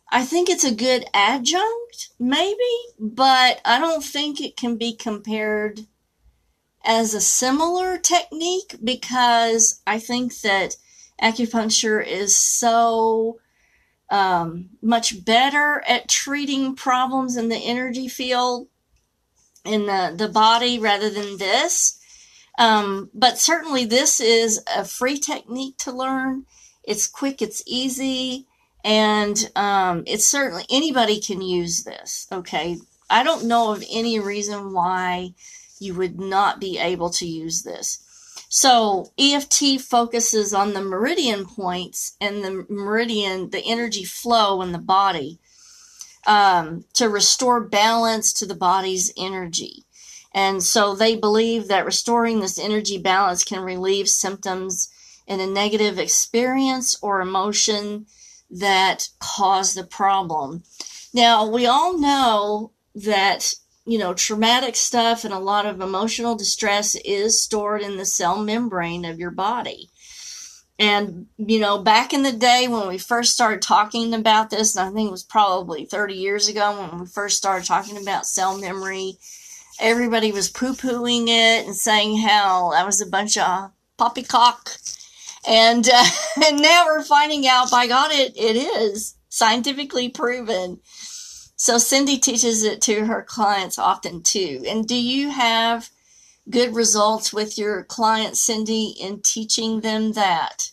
I 0.10 0.26
think 0.26 0.50
it's 0.50 0.64
a 0.64 0.74
good 0.74 1.06
adjunct, 1.14 2.10
maybe, 2.20 2.58
but 3.00 3.62
I 3.64 3.80
don't 3.80 4.04
think 4.04 4.42
it 4.42 4.58
can 4.58 4.78
be 4.78 4.94
compared 4.94 5.82
as 6.84 7.14
a 7.14 7.22
similar 7.22 7.98
technique 7.98 8.76
because 8.84 9.82
I 9.86 10.00
think 10.00 10.42
that 10.42 10.76
acupuncture 11.22 12.06
is 12.06 12.36
so 12.36 13.40
um, 14.12 14.70
much 14.82 15.24
better 15.26 15.82
at 15.88 16.10
treating 16.10 16.76
problems 16.76 17.38
in 17.38 17.50
the 17.50 17.56
energy 17.56 18.08
field 18.08 18.68
in 19.66 19.86
the, 19.86 20.14
the 20.16 20.28
body 20.28 20.78
rather 20.78 21.10
than 21.10 21.38
this. 21.38 21.98
Um, 22.60 23.10
but 23.14 23.40
certainly, 23.40 23.86
this 23.86 24.20
is 24.20 24.62
a 24.76 24.84
free 24.84 25.18
technique 25.18 25.78
to 25.80 25.92
learn. 25.92 26.46
It's 26.84 27.08
quick, 27.08 27.42
it's 27.42 27.64
easy, 27.66 28.48
and 28.84 29.50
um, 29.56 30.04
it's 30.06 30.28
certainly 30.28 30.66
anybody 30.70 31.22
can 31.22 31.42
use 31.42 31.84
this. 31.84 32.28
Okay. 32.32 32.78
I 33.10 33.24
don't 33.24 33.46
know 33.46 33.72
of 33.72 33.84
any 33.92 34.20
reason 34.20 34.74
why 34.74 35.34
you 35.80 35.94
would 35.96 36.20
not 36.20 36.60
be 36.60 36.78
able 36.78 37.10
to 37.12 37.26
use 37.26 37.64
this. 37.64 38.00
So 38.54 39.14
EFT 39.18 39.80
focuses 39.80 40.54
on 40.54 40.74
the 40.74 40.82
meridian 40.82 41.46
points 41.46 42.18
and 42.20 42.44
the 42.44 42.66
meridian, 42.68 43.52
the 43.52 43.64
energy 43.66 44.04
flow 44.04 44.62
in 44.62 44.74
the 44.74 44.78
body 44.78 45.40
um, 46.28 46.84
to 46.96 47.08
restore 47.08 47.62
balance 47.62 48.34
to 48.34 48.46
the 48.46 48.54
body's 48.54 49.14
energy. 49.18 49.86
And 50.34 50.62
so 50.62 50.94
they 50.94 51.16
believe 51.16 51.70
that 51.70 51.86
restoring 51.86 52.42
this 52.42 52.60
energy 52.60 52.98
balance 52.98 53.46
can 53.46 53.62
relieve 53.62 54.10
symptoms 54.10 54.90
in 55.26 55.40
a 55.40 55.48
negative 55.48 55.98
experience 55.98 56.98
or 57.02 57.22
emotion 57.22 58.06
that 58.50 59.08
caused 59.20 59.78
the 59.78 59.86
problem. 59.86 60.64
Now, 61.14 61.48
we 61.48 61.66
all 61.66 61.98
know 61.98 62.74
that 62.96 63.54
you 63.86 63.98
know, 63.98 64.14
traumatic 64.14 64.76
stuff 64.76 65.24
and 65.24 65.34
a 65.34 65.40
lot 65.40 65.66
of 65.66 65.82
emotional 65.82 66.36
distress 66.36 66.96
is 66.96 67.42
stored 67.42 67.82
in 67.82 67.98
the 67.98 68.06
cell 68.06 68.38
membrane 68.38 69.06
of 69.06 69.20
your 69.20 69.32
body. 69.32 69.90
And, 70.78 71.28
you 71.38 71.60
know, 71.60 71.78
back 71.78 72.12
in 72.12 72.24
the 72.24 72.32
day 72.32 72.68
when 72.68 72.88
we 72.88 72.98
first 72.98 73.34
started 73.34 73.62
talking 73.62 74.14
about 74.14 74.50
this, 74.50 74.76
and 74.76 74.88
I 74.88 74.92
think 74.92 75.10
it 75.10 75.12
was 75.12 75.24
probably 75.24 75.86
30 75.86 76.16
years 76.16 76.48
ago 76.48 76.80
when 76.80 77.02
we 77.02 77.06
first 77.06 77.38
started 77.38 77.68
talking 77.68 78.02
about 78.02 78.26
cell 78.26 78.58
memory, 78.58 79.18
everybody 79.80 80.32
was 80.32 80.50
poo 80.50 80.74
pooing 80.74 81.28
it 81.28 81.68
and 81.68 81.76
saying 81.76 82.22
how 82.22 82.72
that 82.72 82.86
was 82.86 83.00
a 83.00 83.06
bunch 83.06 83.38
of 83.38 83.72
poppycock. 83.98 84.72
And, 85.48 85.88
uh, 85.88 86.06
and 86.48 86.62
now 86.62 86.86
we're 86.88 87.04
finding 87.04 87.48
out, 87.48 87.70
by 87.70 87.86
God, 87.88 88.12
it, 88.12 88.36
it 88.36 88.56
is 88.56 89.16
scientifically 89.30 90.10
proven 90.10 90.80
so 91.62 91.78
Cindy 91.78 92.18
teaches 92.18 92.64
it 92.64 92.82
to 92.82 93.06
her 93.06 93.22
clients 93.22 93.78
often 93.78 94.24
too. 94.24 94.64
And 94.68 94.88
do 94.88 94.96
you 94.96 95.30
have 95.30 95.92
good 96.50 96.74
results 96.74 97.32
with 97.32 97.56
your 97.56 97.84
clients, 97.84 98.40
Cindy, 98.40 98.96
in 99.00 99.22
teaching 99.22 99.82
them 99.82 100.14
that? 100.14 100.72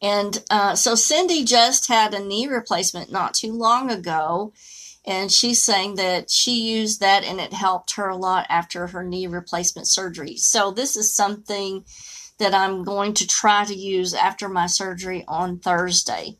And 0.00 0.40
uh, 0.50 0.76
so 0.76 0.94
Cindy 0.94 1.42
just 1.42 1.88
had 1.88 2.14
a 2.14 2.24
knee 2.24 2.46
replacement 2.46 3.10
not 3.10 3.34
too 3.34 3.52
long 3.52 3.90
ago. 3.90 4.52
And 5.04 5.32
she's 5.32 5.60
saying 5.60 5.96
that 5.96 6.30
she 6.30 6.70
used 6.70 7.00
that 7.00 7.24
and 7.24 7.40
it 7.40 7.52
helped 7.52 7.96
her 7.96 8.08
a 8.08 8.16
lot 8.16 8.46
after 8.48 8.86
her 8.86 9.02
knee 9.02 9.26
replacement 9.26 9.88
surgery. 9.88 10.36
So 10.36 10.70
this 10.70 10.96
is 10.96 11.12
something 11.12 11.84
that 12.38 12.54
I'm 12.54 12.84
going 12.84 13.14
to 13.14 13.26
try 13.26 13.64
to 13.64 13.74
use 13.74 14.14
after 14.14 14.48
my 14.48 14.66
surgery 14.66 15.24
on 15.26 15.58
Thursday 15.58 16.38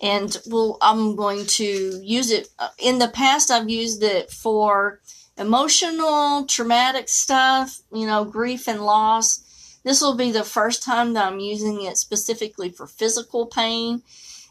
and 0.00 0.36
well, 0.46 0.78
I'm 0.80 1.14
going 1.14 1.46
to 1.46 2.00
use 2.02 2.30
it. 2.30 2.48
Uh, 2.58 2.68
in 2.78 2.98
the 2.98 3.08
past, 3.08 3.50
I've 3.50 3.68
used 3.68 4.02
it 4.02 4.30
for 4.30 5.00
emotional, 5.36 6.46
traumatic 6.46 7.08
stuff, 7.08 7.80
you 7.92 8.06
know, 8.06 8.24
grief 8.24 8.68
and 8.68 8.84
loss. 8.84 9.78
This 9.84 10.00
will 10.00 10.16
be 10.16 10.30
the 10.30 10.44
first 10.44 10.82
time 10.82 11.14
that 11.14 11.26
I'm 11.26 11.40
using 11.40 11.82
it 11.82 11.96
specifically 11.96 12.70
for 12.70 12.86
physical 12.86 13.46
pain. 13.46 14.02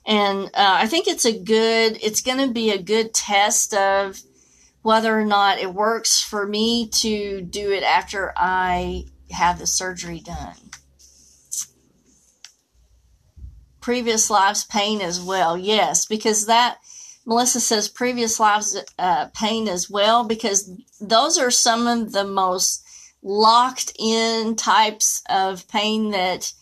And 0.05 0.45
uh, 0.47 0.77
I 0.79 0.87
think 0.87 1.07
it's 1.07 1.25
a 1.25 1.37
good, 1.37 1.99
it's 2.01 2.21
going 2.21 2.39
to 2.39 2.51
be 2.53 2.71
a 2.71 2.81
good 2.81 3.13
test 3.13 3.73
of 3.73 4.21
whether 4.81 5.19
or 5.19 5.25
not 5.25 5.59
it 5.59 5.73
works 5.73 6.21
for 6.21 6.47
me 6.47 6.87
to 6.87 7.41
do 7.41 7.71
it 7.71 7.83
after 7.83 8.33
I 8.35 9.05
have 9.31 9.59
the 9.59 9.67
surgery 9.67 10.19
done. 10.19 10.55
Previous 13.81 14.29
lives 14.29 14.63
pain 14.65 15.01
as 15.01 15.21
well. 15.21 15.57
Yes, 15.57 16.05
because 16.05 16.45
that 16.45 16.79
Melissa 17.25 17.59
says 17.59 17.87
previous 17.87 18.39
lives 18.39 18.77
uh, 18.97 19.27
pain 19.35 19.67
as 19.67 19.89
well 19.89 20.23
because 20.23 20.71
those 20.99 21.37
are 21.37 21.51
some 21.51 21.87
of 21.87 22.11
the 22.11 22.25
most 22.25 22.83
locked 23.21 23.91
in 23.99 24.55
types 24.55 25.21
of 25.29 25.67
pain 25.67 26.11
that 26.11 26.53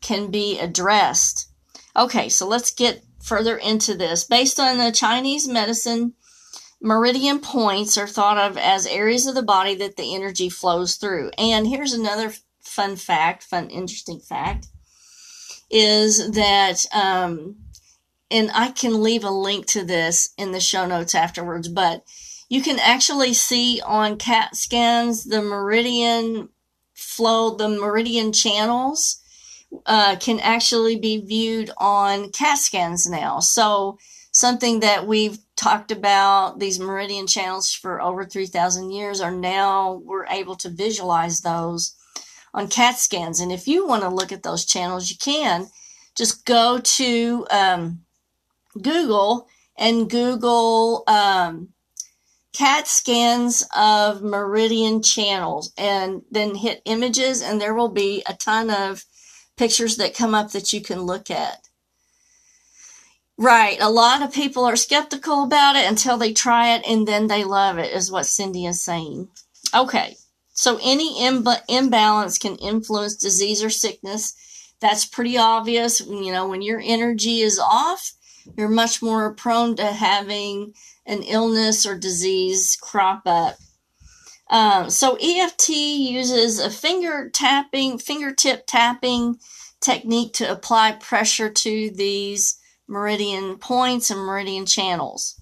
can 0.00 0.30
be 0.30 0.58
addressed. 0.58 1.48
Okay, 1.96 2.28
so 2.28 2.46
let's 2.46 2.72
get 2.72 3.02
further 3.22 3.56
into 3.56 3.94
this. 3.94 4.24
Based 4.24 4.60
on 4.60 4.78
the 4.78 4.92
Chinese 4.92 5.48
medicine, 5.48 6.14
meridian 6.80 7.38
points 7.38 7.96
are 7.96 8.06
thought 8.06 8.38
of 8.38 8.58
as 8.58 8.86
areas 8.86 9.26
of 9.26 9.34
the 9.34 9.42
body 9.42 9.74
that 9.76 9.96
the 9.96 10.14
energy 10.14 10.48
flows 10.48 10.96
through. 10.96 11.30
And 11.38 11.66
here's 11.66 11.92
another 11.92 12.32
fun 12.60 12.96
fact, 12.96 13.44
fun, 13.44 13.70
interesting 13.70 14.20
fact, 14.20 14.68
is 15.72 16.32
that, 16.32 16.84
um, 16.92 17.56
and 18.30 18.50
I 18.54 18.70
can 18.70 19.02
leave 19.02 19.24
a 19.24 19.30
link 19.30 19.66
to 19.68 19.84
this 19.84 20.30
in 20.36 20.52
the 20.52 20.60
show 20.60 20.86
notes 20.86 21.14
afterwards, 21.14 21.68
but 21.68 22.04
you 22.48 22.60
can 22.60 22.78
actually 22.78 23.32
see 23.32 23.80
on 23.84 24.18
CAT 24.18 24.54
scans 24.54 25.24
the 25.24 25.40
meridian 25.40 26.50
flow, 26.92 27.56
the 27.56 27.68
meridian 27.68 28.32
channels 28.32 29.22
uh, 29.86 30.16
can 30.16 30.38
actually 30.40 30.96
be 30.96 31.18
viewed 31.18 31.70
on 31.78 32.30
CAT 32.30 32.58
scans 32.58 33.08
now. 33.08 33.40
So, 33.40 33.98
something 34.32 34.80
that 34.80 35.06
we've 35.06 35.38
talked 35.56 35.90
about, 35.90 36.58
these 36.58 36.78
meridian 36.78 37.26
channels 37.26 37.72
for 37.72 38.00
over 38.00 38.24
3,000 38.24 38.90
years, 38.90 39.20
are 39.20 39.30
now 39.30 40.02
we're 40.04 40.26
able 40.26 40.56
to 40.56 40.68
visualize 40.68 41.40
those 41.40 41.94
on 42.54 42.68
CAT 42.68 42.98
scans. 42.98 43.40
And 43.40 43.52
if 43.52 43.66
you 43.66 43.86
want 43.86 44.02
to 44.02 44.08
look 44.08 44.32
at 44.32 44.42
those 44.42 44.64
channels, 44.64 45.10
you 45.10 45.16
can 45.16 45.68
just 46.14 46.44
go 46.44 46.78
to 46.78 47.46
um, 47.50 48.02
Google 48.80 49.48
and 49.76 50.10
Google 50.10 51.04
um, 51.06 51.70
CAT 52.52 52.86
scans 52.86 53.66
of 53.74 54.22
meridian 54.22 55.02
channels 55.02 55.72
and 55.78 56.22
then 56.30 56.54
hit 56.54 56.82
images, 56.84 57.40
and 57.40 57.60
there 57.60 57.74
will 57.74 57.88
be 57.88 58.22
a 58.26 58.34
ton 58.34 58.70
of 58.70 59.04
pictures 59.56 59.96
that 59.96 60.14
come 60.14 60.34
up 60.34 60.52
that 60.52 60.72
you 60.72 60.82
can 60.82 61.02
look 61.02 61.30
at. 61.30 61.66
Right, 63.38 63.78
a 63.80 63.90
lot 63.90 64.22
of 64.22 64.32
people 64.32 64.64
are 64.64 64.76
skeptical 64.76 65.42
about 65.42 65.76
it 65.76 65.88
until 65.88 66.18
they 66.18 66.32
try 66.32 66.74
it 66.74 66.82
and 66.86 67.08
then 67.08 67.26
they 67.26 67.44
love 67.44 67.78
it, 67.78 67.92
is 67.92 68.12
what 68.12 68.26
Cindy 68.26 68.66
is 68.66 68.82
saying. 68.82 69.28
Okay, 69.74 70.16
so 70.52 70.78
any 70.82 71.24
Im- 71.24 71.46
imbalance 71.68 72.38
can 72.38 72.56
influence 72.56 73.16
disease 73.16 73.62
or 73.62 73.70
sickness. 73.70 74.34
That's 74.80 75.04
pretty 75.04 75.38
obvious. 75.38 76.00
You 76.00 76.32
know, 76.32 76.48
when 76.48 76.62
your 76.62 76.80
energy 76.84 77.40
is 77.40 77.58
off, 77.58 78.12
you're 78.56 78.68
much 78.68 79.02
more 79.02 79.32
prone 79.34 79.76
to 79.76 79.86
having 79.86 80.74
an 81.06 81.22
illness 81.22 81.86
or 81.86 81.96
disease 81.96 82.76
crop 82.80 83.22
up. 83.26 83.56
Um, 84.50 84.90
so 84.90 85.16
EFT 85.20 85.70
uses 85.70 86.58
a 86.58 86.68
finger 86.68 87.30
tapping, 87.32 87.98
fingertip 87.98 88.64
tapping 88.66 89.38
technique 89.80 90.34
to 90.34 90.50
apply 90.50 90.92
pressure 90.92 91.48
to 91.48 91.90
these 91.90 92.58
meridian 92.86 93.56
points 93.56 94.10
and 94.10 94.20
meridian 94.20 94.66
channels. 94.66 95.40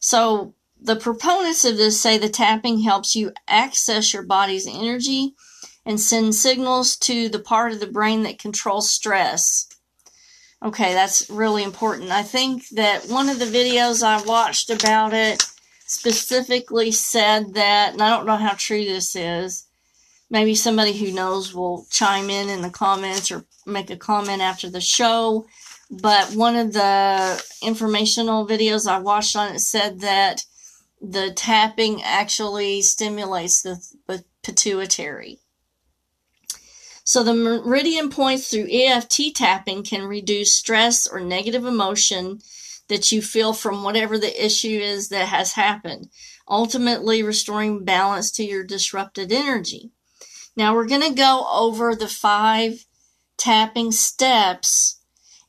So 0.00 0.55
the 0.80 0.96
proponents 0.96 1.64
of 1.64 1.76
this 1.76 2.00
say 2.00 2.18
the 2.18 2.28
tapping 2.28 2.80
helps 2.80 3.16
you 3.16 3.32
access 3.48 4.12
your 4.12 4.22
body's 4.22 4.66
energy 4.66 5.34
and 5.84 6.00
send 6.00 6.34
signals 6.34 6.96
to 6.96 7.28
the 7.28 7.38
part 7.38 7.72
of 7.72 7.80
the 7.80 7.86
brain 7.86 8.22
that 8.24 8.38
controls 8.38 8.90
stress. 8.90 9.68
Okay, 10.62 10.94
that's 10.94 11.30
really 11.30 11.62
important. 11.62 12.10
I 12.10 12.22
think 12.22 12.68
that 12.70 13.06
one 13.06 13.28
of 13.28 13.38
the 13.38 13.44
videos 13.44 14.02
I 14.02 14.22
watched 14.22 14.70
about 14.70 15.12
it 15.12 15.44
specifically 15.86 16.90
said 16.90 17.54
that, 17.54 17.92
and 17.92 18.02
I 18.02 18.10
don't 18.10 18.26
know 18.26 18.36
how 18.36 18.54
true 18.56 18.84
this 18.84 19.14
is. 19.14 19.66
Maybe 20.28 20.56
somebody 20.56 20.92
who 20.92 21.12
knows 21.12 21.54
will 21.54 21.86
chime 21.90 22.30
in 22.30 22.48
in 22.48 22.62
the 22.62 22.70
comments 22.70 23.30
or 23.30 23.44
make 23.64 23.90
a 23.90 23.96
comment 23.96 24.42
after 24.42 24.68
the 24.68 24.80
show. 24.80 25.46
But 25.88 26.32
one 26.34 26.56
of 26.56 26.72
the 26.72 27.42
informational 27.62 28.46
videos 28.46 28.90
I 28.90 28.98
watched 28.98 29.36
on 29.36 29.54
it 29.54 29.60
said 29.60 30.00
that 30.00 30.44
the 31.00 31.32
tapping 31.32 32.02
actually 32.02 32.82
stimulates 32.82 33.62
the, 33.62 34.24
pituitary. 34.42 35.40
So 37.02 37.24
the 37.24 37.34
meridian 37.34 38.10
points 38.10 38.48
through 38.48 38.68
EFT 38.70 39.34
tapping 39.34 39.82
can 39.82 40.04
reduce 40.04 40.54
stress 40.54 41.06
or 41.06 41.20
negative 41.20 41.64
emotion 41.64 42.40
that 42.88 43.10
you 43.10 43.20
feel 43.22 43.52
from 43.52 43.82
whatever 43.82 44.18
the 44.18 44.44
issue 44.44 44.78
is 44.80 45.08
that 45.08 45.26
has 45.26 45.52
happened, 45.52 46.10
ultimately 46.48 47.22
restoring 47.22 47.84
balance 47.84 48.30
to 48.32 48.44
your 48.44 48.62
disrupted 48.62 49.32
energy. 49.32 49.90
Now 50.56 50.74
we're 50.74 50.86
going 50.86 51.02
to 51.02 51.14
go 51.14 51.46
over 51.50 51.94
the 51.94 52.08
five 52.08 52.86
tapping 53.36 53.92
steps 53.92 54.95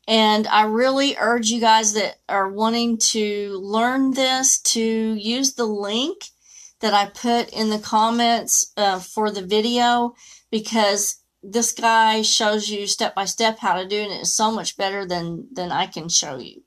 and 0.07 0.47
I 0.47 0.63
really 0.63 1.17
urge 1.17 1.49
you 1.49 1.59
guys 1.59 1.93
that 1.93 2.17
are 2.29 2.49
wanting 2.49 2.97
to 3.09 3.59
learn 3.61 4.11
this 4.11 4.59
to 4.61 4.81
use 4.81 5.53
the 5.53 5.65
link 5.65 6.29
that 6.79 6.93
I 6.93 7.07
put 7.07 7.49
in 7.49 7.69
the 7.69 7.79
comments 7.79 8.71
uh, 8.77 8.99
for 8.99 9.31
the 9.31 9.41
video 9.41 10.15
because 10.49 11.21
this 11.43 11.71
guy 11.71 12.21
shows 12.21 12.69
you 12.69 12.87
step 12.87 13.15
by 13.15 13.25
step 13.25 13.59
how 13.59 13.81
to 13.81 13.87
do 13.87 13.97
it 13.97 14.09
and 14.09 14.21
it's 14.21 14.33
so 14.33 14.51
much 14.51 14.77
better 14.77 15.05
than 15.05 15.47
than 15.51 15.71
I 15.71 15.87
can 15.87 16.09
show 16.09 16.37
you. 16.37 16.61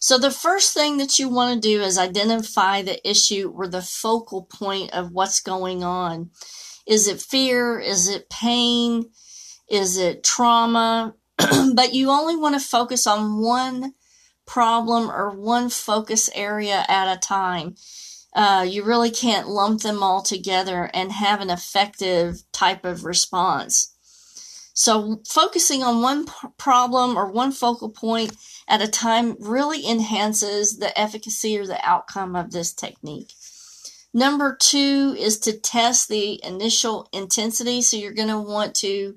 So 0.00 0.18
the 0.18 0.30
first 0.30 0.74
thing 0.74 0.98
that 0.98 1.18
you 1.18 1.28
want 1.28 1.54
to 1.54 1.68
do 1.68 1.82
is 1.82 1.98
identify 1.98 2.82
the 2.82 3.08
issue 3.08 3.52
or 3.54 3.66
the 3.66 3.82
focal 3.82 4.42
point 4.42 4.92
of 4.92 5.10
what's 5.10 5.40
going 5.40 5.82
on. 5.82 6.30
Is 6.86 7.08
it 7.08 7.20
fear? 7.20 7.78
Is 7.78 8.08
it 8.08 8.30
pain? 8.30 9.10
Is 9.68 9.98
it 9.98 10.22
trauma? 10.22 11.14
but 11.74 11.94
you 11.94 12.10
only 12.10 12.36
want 12.36 12.54
to 12.54 12.60
focus 12.60 13.06
on 13.06 13.40
one 13.40 13.94
problem 14.46 15.10
or 15.10 15.30
one 15.30 15.68
focus 15.68 16.28
area 16.34 16.84
at 16.88 17.12
a 17.12 17.18
time. 17.18 17.76
Uh, 18.34 18.66
you 18.68 18.84
really 18.84 19.10
can't 19.10 19.48
lump 19.48 19.82
them 19.82 20.02
all 20.02 20.22
together 20.22 20.90
and 20.92 21.12
have 21.12 21.40
an 21.40 21.50
effective 21.50 22.42
type 22.52 22.84
of 22.84 23.04
response. 23.04 23.94
So, 24.74 25.20
focusing 25.28 25.82
on 25.82 26.02
one 26.02 26.26
p- 26.26 26.32
problem 26.56 27.16
or 27.18 27.32
one 27.32 27.50
focal 27.50 27.90
point 27.90 28.32
at 28.68 28.80
a 28.80 28.86
time 28.86 29.36
really 29.40 29.84
enhances 29.84 30.78
the 30.78 30.96
efficacy 30.98 31.58
or 31.58 31.66
the 31.66 31.84
outcome 31.84 32.36
of 32.36 32.52
this 32.52 32.72
technique. 32.72 33.32
Number 34.14 34.56
two 34.56 35.16
is 35.18 35.40
to 35.40 35.58
test 35.58 36.08
the 36.08 36.40
initial 36.44 37.08
intensity. 37.12 37.82
So, 37.82 37.96
you're 37.96 38.12
going 38.12 38.28
to 38.28 38.38
want 38.38 38.76
to 38.76 39.16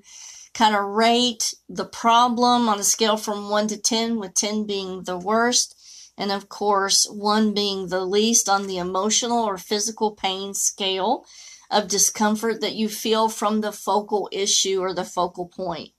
kind 0.54 0.74
of 0.74 0.84
rate 0.84 1.54
the 1.68 1.84
problem 1.84 2.68
on 2.68 2.78
a 2.78 2.84
scale 2.84 3.16
from 3.16 3.48
1 3.48 3.68
to 3.68 3.76
10, 3.80 4.18
with 4.18 4.34
10 4.34 4.66
being 4.66 5.04
the 5.04 5.16
worst, 5.16 5.74
and 6.16 6.30
of 6.30 6.48
course, 6.48 7.06
1 7.10 7.54
being 7.54 7.88
the 7.88 8.04
least 8.04 8.48
on 8.48 8.66
the 8.66 8.78
emotional 8.78 9.44
or 9.44 9.56
physical 9.56 10.12
pain 10.12 10.54
scale 10.54 11.24
of 11.70 11.88
discomfort 11.88 12.60
that 12.60 12.74
you 12.74 12.88
feel 12.88 13.28
from 13.28 13.60
the 13.60 13.72
focal 13.72 14.28
issue 14.30 14.80
or 14.80 14.92
the 14.94 15.04
focal 15.04 15.46
point. 15.46 15.92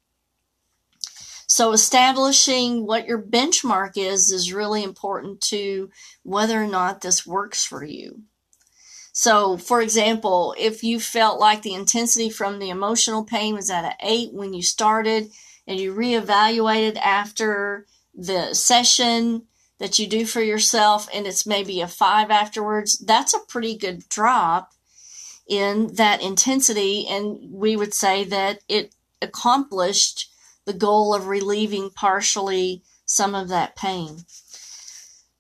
So, 1.47 1.71
establishing 1.71 2.85
what 2.85 3.05
your 3.05 3.21
benchmark 3.21 3.91
is 3.95 4.31
is 4.31 4.53
really 4.53 4.83
important 4.83 5.41
to 5.49 5.89
whether 6.23 6.63
or 6.63 6.67
not 6.67 7.01
this 7.01 7.27
works 7.27 7.65
for 7.65 7.83
you. 7.83 8.23
So, 9.13 9.57
for 9.57 9.79
example, 9.81 10.55
if 10.57 10.83
you 10.83 10.99
felt 10.99 11.39
like 11.39 11.61
the 11.61 11.75
intensity 11.75 12.31
from 12.31 12.57
the 12.57 12.69
emotional 12.69 13.23
pain 13.23 13.53
was 13.53 13.69
at 13.69 13.85
an 13.85 13.93
eight 14.01 14.33
when 14.33 14.53
you 14.53 14.63
started 14.63 15.29
and 15.67 15.79
you 15.79 15.93
reevaluated 15.93 16.97
after 16.97 17.85
the 18.15 18.55
session 18.55 19.43
that 19.77 19.99
you 19.99 20.07
do 20.07 20.25
for 20.25 20.41
yourself 20.41 21.07
and 21.13 21.27
it's 21.27 21.45
maybe 21.45 21.79
a 21.79 21.87
five 21.87 22.31
afterwards, 22.31 22.97
that's 22.97 23.35
a 23.35 23.39
pretty 23.47 23.77
good 23.77 24.09
drop 24.09 24.73
in 25.47 25.93
that 25.95 26.21
intensity, 26.21 27.05
and 27.07 27.37
we 27.51 27.75
would 27.75 27.93
say 27.93 28.23
that 28.23 28.59
it 28.67 28.95
accomplished 29.21 30.31
the 30.65 30.73
goal 30.73 31.13
of 31.13 31.27
relieving 31.27 31.89
partially 31.89 32.81
some 33.05 33.35
of 33.35 33.49
that 33.49 33.75
pain. 33.75 34.19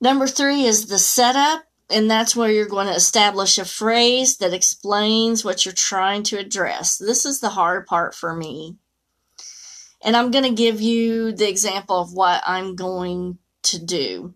Number 0.01 0.27
three 0.27 0.65
is 0.65 0.87
the 0.87 0.99
setup, 0.99 1.63
and 1.89 2.09
that's 2.09 2.35
where 2.35 2.49
you're 2.49 2.67
going 2.67 2.87
to 2.87 2.93
establish 2.93 3.57
a 3.57 3.65
phrase 3.65 4.37
that 4.37 4.53
explains 4.53 5.43
what 5.43 5.65
you're 5.65 5.73
trying 5.73 6.23
to 6.23 6.37
address. 6.37 6.97
This 6.97 7.25
is 7.25 7.39
the 7.39 7.49
hard 7.49 7.85
part 7.85 8.15
for 8.15 8.35
me. 8.35 8.77
And 10.03 10.15
I'm 10.15 10.31
going 10.31 10.43
to 10.43 10.51
give 10.51 10.81
you 10.81 11.31
the 11.31 11.49
example 11.49 11.99
of 11.99 12.13
what 12.13 12.43
I'm 12.45 12.75
going 12.75 13.37
to 13.63 13.83
do. 13.83 14.33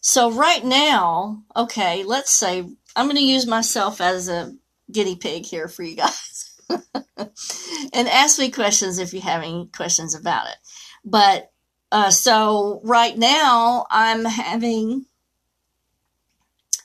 So, 0.00 0.30
right 0.30 0.64
now, 0.64 1.44
okay, 1.56 2.04
let's 2.04 2.30
say 2.30 2.68
I'm 2.96 3.06
going 3.06 3.16
to 3.16 3.22
use 3.22 3.46
myself 3.46 4.00
as 4.00 4.28
a 4.28 4.54
guinea 4.90 5.16
pig 5.16 5.46
here 5.46 5.68
for 5.68 5.82
you 5.82 5.96
guys. 5.96 6.60
and 7.18 8.08
ask 8.08 8.38
me 8.38 8.50
questions 8.50 8.98
if 8.98 9.14
you 9.14 9.20
have 9.20 9.42
any 9.42 9.68
questions 9.74 10.14
about 10.14 10.48
it. 10.48 10.56
But 11.04 11.50
uh, 11.92 12.10
so 12.10 12.80
right 12.84 13.16
now 13.16 13.86
I'm 13.90 14.24
having 14.24 15.06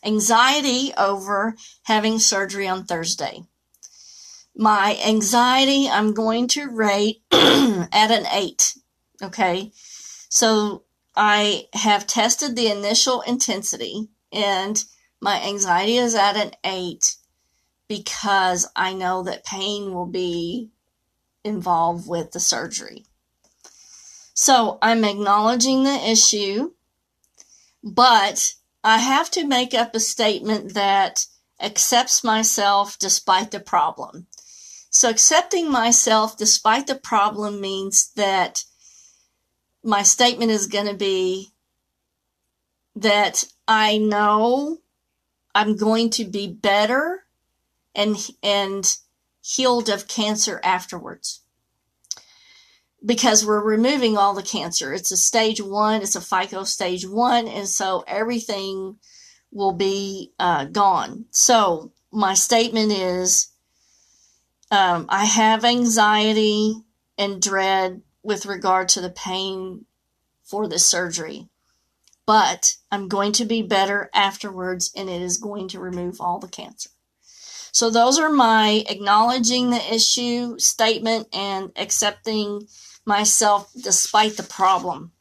anxiety 0.03 0.93
over 0.97 1.55
having 1.83 2.19
surgery 2.19 2.67
on 2.67 2.85
Thursday. 2.85 3.43
My 4.55 4.99
anxiety, 5.05 5.89
I'm 5.89 6.13
going 6.13 6.47
to 6.49 6.69
rate 6.69 7.21
at 7.31 8.11
an 8.11 8.25
eight. 8.31 8.75
Okay. 9.21 9.71
So 10.29 10.83
I 11.15 11.67
have 11.73 12.07
tested 12.07 12.55
the 12.55 12.67
initial 12.67 13.21
intensity 13.21 14.09
and 14.31 14.83
my 15.21 15.41
anxiety 15.41 15.97
is 15.97 16.15
at 16.15 16.37
an 16.37 16.51
eight 16.63 17.15
because 17.87 18.67
I 18.75 18.93
know 18.93 19.23
that 19.23 19.45
pain 19.45 19.93
will 19.93 20.05
be 20.05 20.69
involved 21.43 22.07
with 22.07 22.31
the 22.31 22.39
surgery. 22.39 23.05
So 24.33 24.77
I'm 24.81 25.03
acknowledging 25.03 25.83
the 25.83 26.09
issue, 26.09 26.71
but 27.83 28.53
I 28.83 28.99
have 28.99 29.29
to 29.31 29.45
make 29.45 29.73
up 29.73 29.93
a 29.93 29.99
statement 29.99 30.73
that 30.73 31.25
accepts 31.59 32.23
myself 32.23 32.97
despite 32.97 33.51
the 33.51 33.59
problem. 33.59 34.27
So 34.89 35.09
accepting 35.09 35.69
myself 35.69 36.37
despite 36.37 36.87
the 36.87 36.95
problem 36.95 37.61
means 37.61 38.11
that 38.15 38.63
my 39.83 40.03
statement 40.03 40.51
is 40.51 40.67
going 40.67 40.87
to 40.87 40.93
be 40.93 41.51
that 42.95 43.45
I 43.67 43.97
know 43.97 44.79
I'm 45.53 45.75
going 45.75 46.09
to 46.11 46.25
be 46.25 46.47
better 46.47 47.25
and 47.95 48.17
and 48.41 48.97
healed 49.41 49.89
of 49.89 50.07
cancer 50.07 50.59
afterwards 50.63 51.41
because 53.05 53.45
we're 53.45 53.63
removing 53.63 54.17
all 54.17 54.33
the 54.33 54.43
cancer. 54.43 54.93
It's 54.93 55.11
a 55.11 55.17
stage 55.17 55.61
one, 55.61 56.01
it's 56.01 56.15
a 56.15 56.19
FIGO 56.19 56.65
stage 56.65 57.07
one, 57.07 57.47
and 57.47 57.67
so 57.67 58.03
everything 58.07 58.97
will 59.51 59.73
be 59.73 60.33
uh, 60.39 60.65
gone. 60.65 61.25
So, 61.31 61.91
my 62.11 62.33
statement 62.33 62.91
is 62.91 63.51
um, 64.71 65.05
I 65.09 65.25
have 65.25 65.63
anxiety 65.63 66.73
and 67.17 67.41
dread 67.41 68.01
with 68.23 68.45
regard 68.45 68.89
to 68.89 69.01
the 69.01 69.09
pain 69.09 69.85
for 70.43 70.67
the 70.67 70.79
surgery, 70.79 71.47
but 72.25 72.75
I'm 72.91 73.07
going 73.07 73.31
to 73.33 73.45
be 73.45 73.61
better 73.61 74.09
afterwards, 74.13 74.91
and 74.95 75.09
it 75.09 75.21
is 75.21 75.37
going 75.37 75.67
to 75.69 75.79
remove 75.79 76.19
all 76.19 76.39
the 76.39 76.47
cancer. 76.47 76.89
So, 77.71 77.89
those 77.89 78.19
are 78.19 78.31
my 78.31 78.83
acknowledging 78.89 79.69
the 79.69 79.93
issue 79.93 80.57
statement 80.59 81.27
and 81.33 81.71
accepting 81.75 82.67
myself 83.05 83.71
despite 83.81 84.37
the 84.37 84.43
problem. 84.43 85.11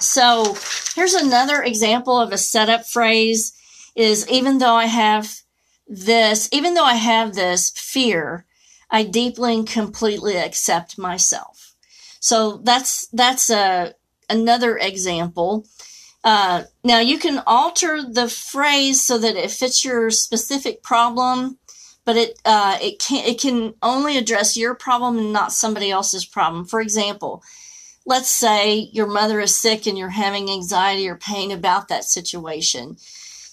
So 0.00 0.56
here's 0.94 1.14
another 1.14 1.62
example 1.62 2.18
of 2.18 2.32
a 2.32 2.38
setup 2.38 2.86
phrase 2.86 3.52
is 3.94 4.28
even 4.28 4.58
though 4.58 4.74
I 4.74 4.86
have 4.86 5.40
this, 5.88 6.48
even 6.52 6.74
though 6.74 6.84
I 6.84 6.94
have 6.94 7.34
this 7.34 7.70
fear, 7.70 8.44
I 8.90 9.04
deeply 9.04 9.54
and 9.54 9.66
completely 9.66 10.36
accept 10.36 10.98
myself. 10.98 11.74
So 12.20 12.58
that's, 12.58 13.06
that's 13.08 13.50
a, 13.50 13.94
another 14.28 14.76
example. 14.76 15.66
Uh, 16.22 16.64
now 16.84 16.98
you 16.98 17.18
can 17.18 17.42
alter 17.46 18.02
the 18.02 18.28
phrase 18.28 19.00
so 19.00 19.16
that 19.18 19.36
it 19.36 19.50
fits 19.50 19.84
your 19.84 20.10
specific 20.10 20.82
problem 20.82 21.58
but 22.06 22.16
it 22.16 22.40
uh, 22.46 22.78
it 22.80 22.98
can 22.98 23.26
it 23.26 23.38
can 23.38 23.74
only 23.82 24.16
address 24.16 24.56
your 24.56 24.74
problem 24.74 25.18
and 25.18 25.32
not 25.32 25.52
somebody 25.52 25.90
else's 25.90 26.24
problem. 26.24 26.64
For 26.64 26.80
example, 26.80 27.42
let's 28.06 28.30
say 28.30 28.88
your 28.92 29.08
mother 29.08 29.40
is 29.40 29.54
sick 29.54 29.86
and 29.86 29.98
you're 29.98 30.08
having 30.08 30.48
anxiety 30.48 31.08
or 31.08 31.16
pain 31.16 31.50
about 31.50 31.88
that 31.88 32.04
situation. 32.04 32.96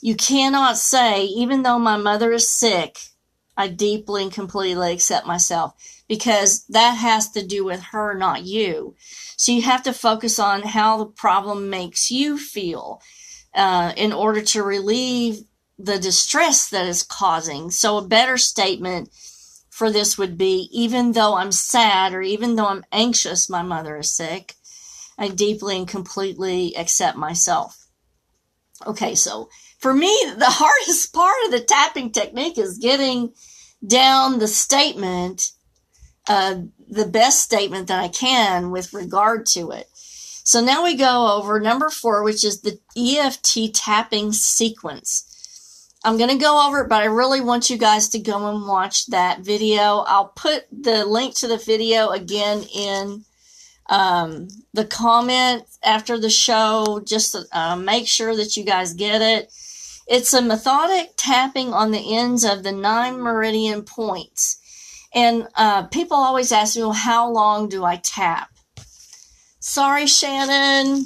You 0.01 0.15
cannot 0.15 0.77
say, 0.77 1.25
even 1.25 1.63
though 1.63 1.79
my 1.79 1.97
mother 1.97 2.31
is 2.31 2.47
sick, 2.47 2.99
I 3.57 3.67
deeply 3.69 4.23
and 4.23 4.31
completely 4.31 4.93
accept 4.93 5.25
myself 5.25 5.73
because 6.07 6.65
that 6.67 6.93
has 6.93 7.31
to 7.31 7.45
do 7.45 7.65
with 7.65 7.81
her, 7.91 8.13
not 8.13 8.43
you. 8.43 8.95
So 9.35 9.51
you 9.51 9.63
have 9.63 9.83
to 9.83 9.93
focus 9.93 10.39
on 10.39 10.61
how 10.61 10.97
the 10.97 11.05
problem 11.05 11.69
makes 11.69 12.11
you 12.11 12.37
feel 12.37 13.01
uh, 13.55 13.93
in 13.97 14.13
order 14.13 14.41
to 14.41 14.63
relieve 14.63 15.43
the 15.83 15.99
distress 15.99 16.69
that 16.69 16.87
is 16.87 17.03
causing. 17.03 17.69
So 17.69 17.97
a 17.97 18.07
better 18.07 18.37
statement 18.37 19.09
for 19.69 19.91
this 19.91 20.17
would 20.17 20.37
be 20.37 20.69
even 20.71 21.11
though 21.11 21.35
I'm 21.35 21.51
sad 21.51 22.13
or 22.13 22.21
even 22.21 22.55
though 22.55 22.67
I'm 22.67 22.85
anxious, 22.91 23.49
my 23.49 23.63
mother 23.63 23.97
is 23.97 24.13
sick, 24.13 24.55
I 25.17 25.27
deeply 25.27 25.77
and 25.77 25.87
completely 25.87 26.75
accept 26.77 27.17
myself. 27.17 27.87
Okay, 28.87 29.13
so 29.13 29.49
for 29.79 29.93
me, 29.93 30.07
the 30.37 30.45
hardest 30.45 31.13
part 31.13 31.35
of 31.45 31.51
the 31.51 31.59
tapping 31.59 32.11
technique 32.11 32.57
is 32.57 32.77
getting 32.77 33.33
down 33.85 34.39
the 34.39 34.47
statement, 34.47 35.51
uh, 36.29 36.61
the 36.87 37.07
best 37.07 37.41
statement 37.41 37.89
that 37.89 38.01
I 38.01 38.07
can 38.07 38.71
with 38.71 38.93
regard 38.93 39.45
to 39.47 39.71
it. 39.71 39.87
So 40.45 40.61
now 40.61 40.83
we 40.83 40.95
go 40.95 41.35
over 41.35 41.59
number 41.59 41.89
four, 41.89 42.23
which 42.23 42.45
is 42.45 42.61
the 42.61 42.79
EFT 42.97 43.73
tapping 43.73 44.31
sequence. 44.31 45.32
I'm 46.03 46.17
going 46.17 46.29
to 46.29 46.43
go 46.43 46.67
over 46.67 46.81
it, 46.81 46.89
but 46.89 47.01
I 47.01 47.05
really 47.05 47.39
want 47.39 47.69
you 47.69 47.77
guys 47.77 48.09
to 48.09 48.19
go 48.19 48.47
and 48.47 48.67
watch 48.67 49.07
that 49.07 49.39
video. 49.39 49.99
I'll 50.05 50.33
put 50.35 50.65
the 50.71 51.05
link 51.05 51.35
to 51.37 51.47
the 51.47 51.57
video 51.57 52.09
again 52.09 52.63
in 52.75 53.23
um, 53.89 54.49
the 54.73 54.85
comment 54.85 55.63
after 55.83 56.19
the 56.19 56.29
show, 56.29 57.01
just 57.05 57.35
uh, 57.53 57.75
make 57.77 58.07
sure 58.07 58.35
that 58.35 58.57
you 58.57 58.65
guys 58.65 58.93
get 58.93 59.21
it. 59.21 59.53
It's 60.07 60.33
a 60.33 60.41
methodic 60.41 61.13
tapping 61.15 61.73
on 61.73 61.91
the 61.91 62.17
ends 62.17 62.43
of 62.43 62.63
the 62.63 62.73
nine 62.73 63.21
meridian 63.21 63.83
points. 63.83 64.59
And 65.13 65.47
uh, 65.55 65.87
people 65.87 66.17
always 66.17 66.51
ask 66.51 66.75
me, 66.75 66.81
well, 66.81 66.91
how 66.91 67.29
long 67.29 67.69
do 67.69 67.85
I 67.85 67.97
tap? 67.97 68.49
Sorry, 69.59 70.07
Shannon. 70.07 71.05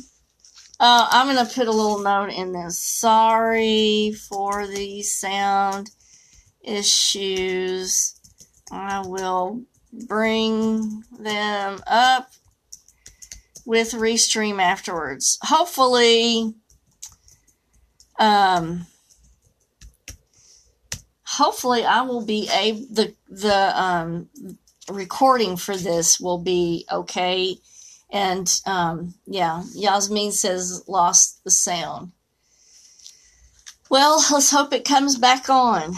Uh, 0.80 1.08
I'm 1.10 1.34
going 1.34 1.44
to 1.44 1.54
put 1.54 1.68
a 1.68 1.72
little 1.72 2.00
note 2.00 2.30
in 2.30 2.52
this. 2.52 2.78
Sorry 2.78 4.12
for 4.12 4.68
the 4.68 5.02
sound 5.02 5.90
issues. 6.62 8.20
I 8.72 9.02
will 9.04 9.64
bring 9.92 11.04
them 11.20 11.82
up 11.88 12.30
with 13.66 13.94
Restream 13.94 14.62
afterwards. 14.62 15.40
Hopefully, 15.42 16.54
um, 18.20 18.86
hopefully 21.26 21.86
I 21.86 22.02
will 22.04 22.24
be 22.24 22.48
able, 22.54 22.86
the, 22.92 23.16
the, 23.30 23.82
um, 23.82 24.30
recording 24.92 25.58
for 25.58 25.76
this 25.76 26.20
will 26.20 26.38
be 26.38 26.86
okay 26.92 27.58
and 28.10 28.62
um, 28.66 29.16
yeah, 29.26 29.64
Yasmin 29.74 30.32
says 30.32 30.84
lost 30.88 31.44
the 31.44 31.52
sound. 31.52 32.12
Well, 33.90 34.24
let's 34.32 34.52
hope 34.52 34.74
it 34.74 34.86
comes 34.86 35.18
back 35.18 35.50
on. 35.50 35.94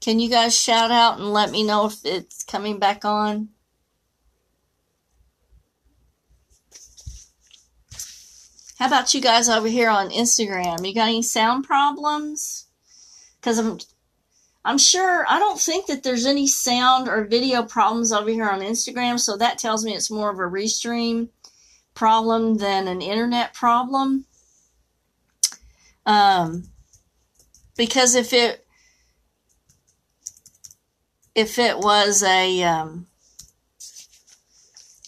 Can 0.00 0.20
you 0.20 0.28
guys 0.30 0.58
shout 0.58 0.90
out 0.90 1.18
and 1.18 1.32
let 1.32 1.50
me 1.50 1.62
know 1.64 1.86
if 1.86 2.04
it's 2.04 2.44
coming 2.44 2.78
back 2.78 3.04
on? 3.04 3.48
How 8.78 8.86
about 8.86 9.14
you 9.14 9.22
guys 9.22 9.48
over 9.48 9.68
here 9.68 9.88
on 9.88 10.10
Instagram? 10.10 10.86
You 10.86 10.94
got 10.94 11.08
any 11.08 11.22
sound 11.22 11.64
problems? 11.64 12.66
Because 13.40 13.58
I'm 13.58 13.78
I'm 14.66 14.78
sure, 14.78 15.24
I 15.28 15.38
don't 15.38 15.60
think 15.60 15.86
that 15.86 16.02
there's 16.02 16.26
any 16.26 16.48
sound 16.48 17.08
or 17.08 17.24
video 17.24 17.62
problems 17.62 18.12
over 18.12 18.28
here 18.28 18.48
on 18.48 18.62
Instagram, 18.62 19.20
so 19.20 19.36
that 19.36 19.58
tells 19.58 19.84
me 19.84 19.94
it's 19.94 20.10
more 20.10 20.28
of 20.28 20.40
a 20.40 20.42
restream 20.42 21.28
problem 21.94 22.56
than 22.56 22.88
an 22.88 23.00
internet 23.00 23.54
problem. 23.54 24.24
Um, 26.04 26.64
because 27.76 28.16
if 28.16 28.32
it, 28.32 28.66
if 31.36 31.60
it 31.60 31.78
was 31.78 32.24
a, 32.24 32.64
um, 32.64 33.06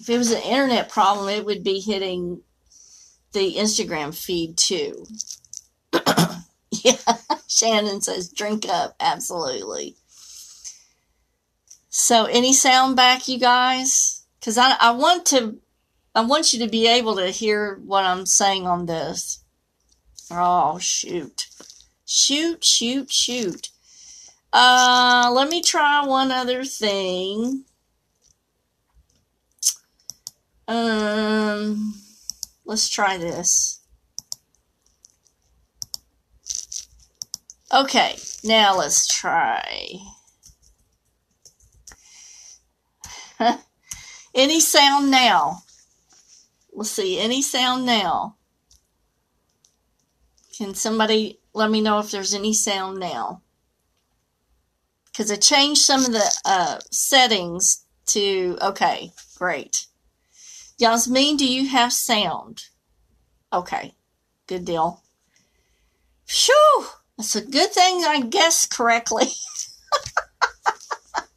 if 0.00 0.08
it 0.08 0.18
was 0.18 0.30
an 0.30 0.42
internet 0.42 0.88
problem, 0.88 1.28
it 1.28 1.44
would 1.44 1.64
be 1.64 1.80
hitting 1.80 2.42
the 3.32 3.56
Instagram 3.56 4.14
feed 4.16 4.56
too. 4.56 5.04
Yeah, 6.70 7.16
Shannon 7.58 8.00
says 8.00 8.28
drink 8.28 8.66
up. 8.68 8.94
Absolutely. 9.00 9.96
So, 11.88 12.26
any 12.26 12.52
sound 12.52 12.96
back, 12.96 13.26
you 13.26 13.38
guys? 13.38 14.22
Because 14.38 14.56
I, 14.56 14.76
I 14.80 14.92
want 14.92 15.26
to, 15.26 15.58
I 16.14 16.20
want 16.20 16.52
you 16.52 16.60
to 16.60 16.68
be 16.68 16.86
able 16.86 17.16
to 17.16 17.30
hear 17.30 17.80
what 17.84 18.04
I'm 18.04 18.26
saying 18.26 18.66
on 18.66 18.86
this. 18.86 19.42
Oh, 20.30 20.78
shoot. 20.78 21.48
Shoot, 22.06 22.64
shoot, 22.64 23.10
shoot. 23.10 23.70
Uh, 24.52 25.30
let 25.34 25.50
me 25.50 25.60
try 25.60 26.06
one 26.06 26.30
other 26.30 26.64
thing. 26.64 27.64
Um, 30.68 31.94
let's 32.64 32.88
try 32.88 33.16
this. 33.16 33.77
Okay, 37.72 38.16
now 38.42 38.76
let's 38.76 39.06
try. 39.06 39.98
Any 44.34 44.60
sound 44.60 45.10
now? 45.10 45.62
Let's 46.72 46.90
see, 46.90 47.18
any 47.18 47.42
sound 47.42 47.84
now? 47.84 48.36
Can 50.56 50.74
somebody 50.74 51.40
let 51.52 51.70
me 51.70 51.80
know 51.80 51.98
if 51.98 52.10
there's 52.12 52.34
any 52.34 52.52
sound 52.52 52.98
now? 52.98 53.42
Because 55.06 55.32
I 55.32 55.36
changed 55.36 55.82
some 55.82 56.04
of 56.04 56.12
the 56.12 56.40
uh, 56.44 56.78
settings 56.90 57.84
to, 58.06 58.56
okay, 58.62 59.10
great. 59.36 59.86
Yasmin, 60.78 61.36
do 61.36 61.44
you 61.44 61.68
have 61.68 61.92
sound? 61.92 62.66
Okay, 63.52 63.94
good 64.46 64.64
deal. 64.64 65.02
Phew, 66.26 66.86
that's 67.18 67.34
a 67.34 67.44
good 67.44 67.72
thing 67.72 68.04
I 68.04 68.20
guessed 68.20 68.70
correctly. 68.70 69.26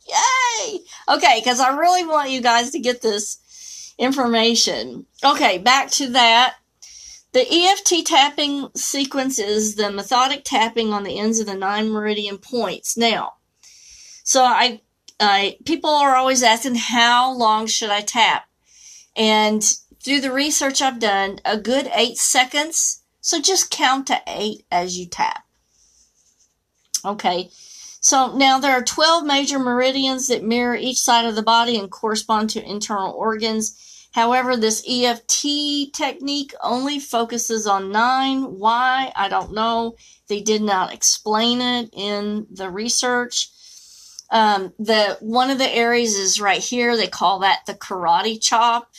Yay! 0.08 0.80
Okay, 1.10 1.42
because 1.44 1.60
I 1.60 1.76
really 1.76 2.06
want 2.06 2.30
you 2.30 2.40
guys 2.40 2.70
to 2.72 2.80
get 2.80 3.02
this 3.02 3.94
information. 3.98 5.08
Okay, 5.26 5.58
back 5.58 5.90
to 5.92 6.08
that. 6.10 6.58
The 7.34 7.48
EFT 7.50 8.06
tapping 8.06 8.70
sequence 8.76 9.40
is 9.40 9.76
the 9.76 9.90
methodic 9.92 10.44
tapping 10.44 10.94
on 10.94 11.04
the 11.04 11.18
ends 11.18 11.40
of 11.40 11.48
the 11.48 11.56
nine 11.56 11.90
meridian 11.90 12.38
points. 12.38 12.96
Now, 12.96 13.34
so 14.24 14.44
I, 14.44 14.82
I 15.20 15.58
people 15.66 15.90
are 15.90 16.16
always 16.16 16.44
asking 16.44 16.76
how 16.76 17.34
long 17.34 17.66
should 17.66 17.90
I 17.90 18.02
tap, 18.02 18.48
and 19.16 19.64
through 20.04 20.20
the 20.20 20.32
research 20.32 20.80
I've 20.82 21.00
done, 21.00 21.40
a 21.44 21.58
good 21.58 21.90
eight 21.96 22.18
seconds. 22.18 23.02
So 23.22 23.40
just 23.40 23.72
count 23.72 24.08
to 24.08 24.20
eight 24.28 24.66
as 24.72 24.98
you 24.98 25.06
tap. 25.06 25.44
Okay. 27.06 27.50
So 28.02 28.36
now 28.36 28.60
there 28.60 28.74
are 28.74 28.84
12 28.84 29.26
major 29.26 29.60
meridians 29.60 30.28
that 30.28 30.44
mirror 30.44 30.76
each 30.76 31.00
side 31.00 31.26
of 31.26 31.36
the 31.36 31.44
body 31.44 31.78
and 31.78 31.92
correspond 31.92 32.50
to 32.52 32.70
internal 32.70 33.14
organs. 33.14 34.08
However, 34.12 34.58
this 34.58 34.84
EFT 34.90 35.94
technique 35.94 36.54
only 36.64 37.00
focuses 37.00 37.68
on 37.68 37.92
nine. 37.92 38.58
Why? 38.58 39.12
I 39.16 39.30
don't 39.30 39.54
know. 39.54 39.96
They 40.28 40.42
did 40.42 40.62
not 40.62 40.94
explain 40.94 41.62
it 41.62 41.90
in 41.94 42.48
the 42.52 42.70
research. 42.70 43.50
Um, 44.32 44.74
the 44.80 45.18
one 45.20 45.50
of 45.50 45.60
the 45.60 45.70
areas 45.70 46.16
is 46.16 46.42
right 46.42 46.62
here. 46.62 46.98
They 46.98 47.08
call 47.08 47.40
that 47.40 47.66
the 47.68 47.74
karate 47.74 48.42
chop 48.42 48.92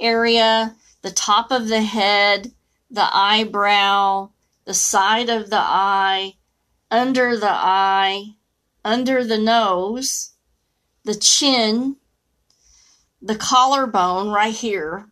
area, 0.00 0.76
the 1.02 1.10
top 1.10 1.50
of 1.50 1.68
the 1.68 1.82
head, 1.82 2.52
the 2.90 3.08
eyebrow, 3.10 4.30
the 4.64 4.74
side 4.74 5.28
of 5.28 5.50
the 5.50 5.58
eye, 5.58 6.34
under 6.90 7.36
the 7.36 7.50
eye, 7.50 8.34
under 8.84 9.24
the 9.24 9.38
nose, 9.38 10.32
the 11.04 11.14
chin, 11.14 11.96
the 13.20 13.36
collarbone 13.36 14.30
right 14.30 14.54
here, 14.54 15.08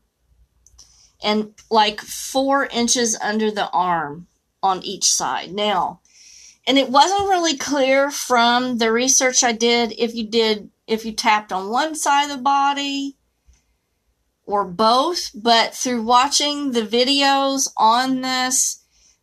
and 1.23 1.55
like 1.71 2.01
four 2.01 2.67
inches 2.67 3.19
under 3.23 3.51
the 3.51 3.69
arm 3.71 4.27
on 4.63 4.83
each 4.83 5.05
side. 5.05 5.53
Now, 5.53 6.01
and 6.67 6.79
it 6.79 6.91
wasn't 6.91 7.29
really 7.29 7.57
clear 7.57 8.11
from 8.11 8.79
the 8.79 8.91
research 8.91 9.43
I 9.45 9.53
did 9.53 9.95
if 9.99 10.15
you 10.15 10.27
did 10.27 10.71
if 10.87 11.05
you 11.05 11.13
tapped 11.13 11.53
on 11.53 11.71
one 11.71 11.95
side 11.95 12.31
of 12.31 12.37
the 12.37 12.43
body 12.43 13.17
or 14.45 14.65
both, 14.65 15.31
but 15.35 15.75
through 15.75 16.03
watching 16.03 16.71
the 16.71 16.83
videos 16.83 17.69
on 17.77 18.21
this, 18.21 18.76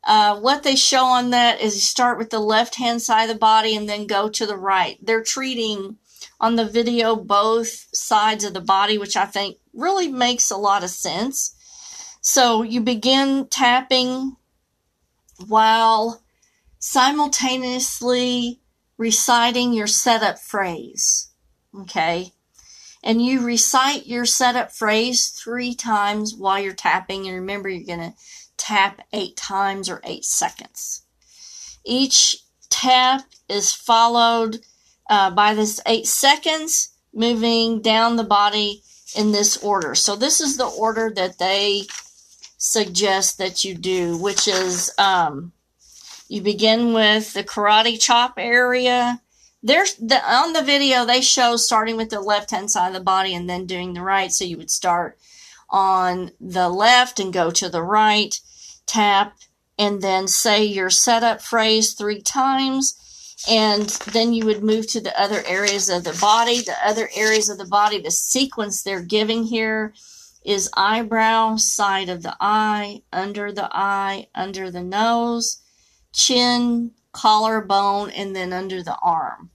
uh, 0.06 0.38
what 0.40 0.64
they 0.64 0.76
show 0.76 1.06
on 1.06 1.30
that 1.30 1.62
is 1.62 1.76
you 1.76 1.82
start 1.82 2.18
with 2.18 2.30
the 2.30 2.40
left 2.40 2.76
hand 2.76 3.02
side 3.02 3.24
of 3.24 3.30
the 3.30 3.40
body 3.40 3.76
and 3.76 3.88
then 3.88 4.06
go 4.06 4.30
to 4.30 4.46
the 4.46 4.58
right. 4.58 4.98
They're 5.02 5.24
treating 5.24 5.98
on 6.40 6.56
the 6.56 6.66
video 6.66 7.16
both 7.16 7.88
sides 7.96 8.44
of 8.44 8.54
the 8.54 8.62
body, 8.62 8.98
which 8.98 9.16
I 9.16 9.26
think 9.26 9.58
really 9.74 10.10
makes 10.10 10.52
a 10.52 10.58
lot 10.58 10.84
of 10.84 10.90
sense. 10.90 11.56
So 12.22 12.64
you 12.64 12.82
begin 12.82 13.48
tapping 13.48 14.36
while 15.48 16.22
simultaneously 16.80 18.60
reciting 18.98 19.74
your 19.74 19.88
setup 19.88 20.38
phrase. 20.38 21.30
Okay. 21.82 22.34
And 23.02 23.24
you 23.24 23.46
recite 23.46 24.06
your 24.06 24.26
setup 24.26 24.72
phrase 24.72 25.28
three 25.28 25.76
times 25.76 26.36
while 26.36 26.60
you're 26.60 26.74
tapping. 26.74 27.28
And 27.28 27.36
remember, 27.36 27.68
you're 27.68 27.86
going 27.86 28.12
to 28.12 28.18
tap 28.58 29.02
eight 29.14 29.36
times 29.36 29.90
or 29.90 30.02
eight 30.04 30.26
seconds. 30.26 31.04
Each 31.86 32.38
tap 32.70 33.26
is 33.50 33.74
followed 33.74 34.60
uh, 35.10 35.32
by 35.32 35.54
this 35.54 35.80
eight 35.86 36.08
seconds, 36.08 36.90
moving 37.14 37.82
down 37.82 38.16
the 38.16 38.24
body 38.24 38.84
in 39.16 39.32
this 39.32 39.58
order. 39.58 39.96
So 39.96 40.16
this 40.16 40.42
is 40.42 40.58
the 40.58 40.68
order 40.68 41.12
that 41.16 41.38
they 41.38 41.84
suggest 42.58 43.38
that 43.38 43.64
you 43.64 43.76
do, 43.76 44.18
which 44.18 44.48
is 44.48 44.92
um, 44.98 45.52
you 46.30 46.42
begin 46.42 46.94
with 46.94 47.34
the 47.34 47.44
karate 47.44 48.02
chop 48.02 48.36
area. 48.38 49.22
There's 49.62 49.96
the 49.96 50.20
on 50.26 50.54
the 50.54 50.64
video 50.64 51.06
they 51.06 51.22
show 51.22 51.58
starting 51.58 51.96
with 51.96 52.10
the 52.10 52.20
left 52.20 52.52
hand 52.52 52.72
side 52.72 52.88
of 52.88 52.94
the 52.94 53.00
body 53.02 53.36
and 53.36 53.50
then 53.50 53.66
doing 53.66 53.94
the 53.94 54.02
right. 54.02 54.32
So 54.32 54.46
you 54.46 54.58
would 54.58 54.72
start 54.72 55.18
on 55.74 56.32
the 56.40 56.70
left 56.70 57.20
and 57.20 57.34
go 57.34 57.52
to 57.52 57.68
the 57.68 57.84
right, 57.84 58.40
tap, 58.86 59.36
and 59.78 60.02
then 60.02 60.28
say 60.28 60.64
your 60.64 60.92
setup 60.92 61.42
phrase 61.42 61.94
three 61.94 62.22
times. 62.22 63.00
And 63.50 63.90
then 64.14 64.34
you 64.34 64.46
would 64.46 64.64
move 64.64 64.88
to 64.92 65.02
the 65.02 65.20
other 65.20 65.44
areas 65.46 65.90
of 65.90 66.06
the 66.06 66.18
body. 66.22 66.62
The 66.62 66.78
other 66.86 67.10
areas 67.14 67.50
of 67.50 67.58
the 67.58 67.66
body, 67.66 68.00
the 68.00 68.12
sequence 68.12 68.82
they're 68.82 69.02
giving 69.02 69.44
here 69.44 69.94
is 70.46 70.70
eyebrow, 70.78 71.58
side 71.58 72.08
of 72.08 72.22
the 72.24 72.38
eye, 72.40 73.02
under 73.12 73.52
the 73.52 73.70
eye, 73.76 74.28
under 74.36 74.70
the 74.70 74.84
nose, 74.84 75.62
chin, 76.14 76.92
collarbone, 77.12 78.12
and 78.12 78.36
then 78.36 78.54
under 78.54 78.84
the 78.84 78.96
arm. 78.98 79.50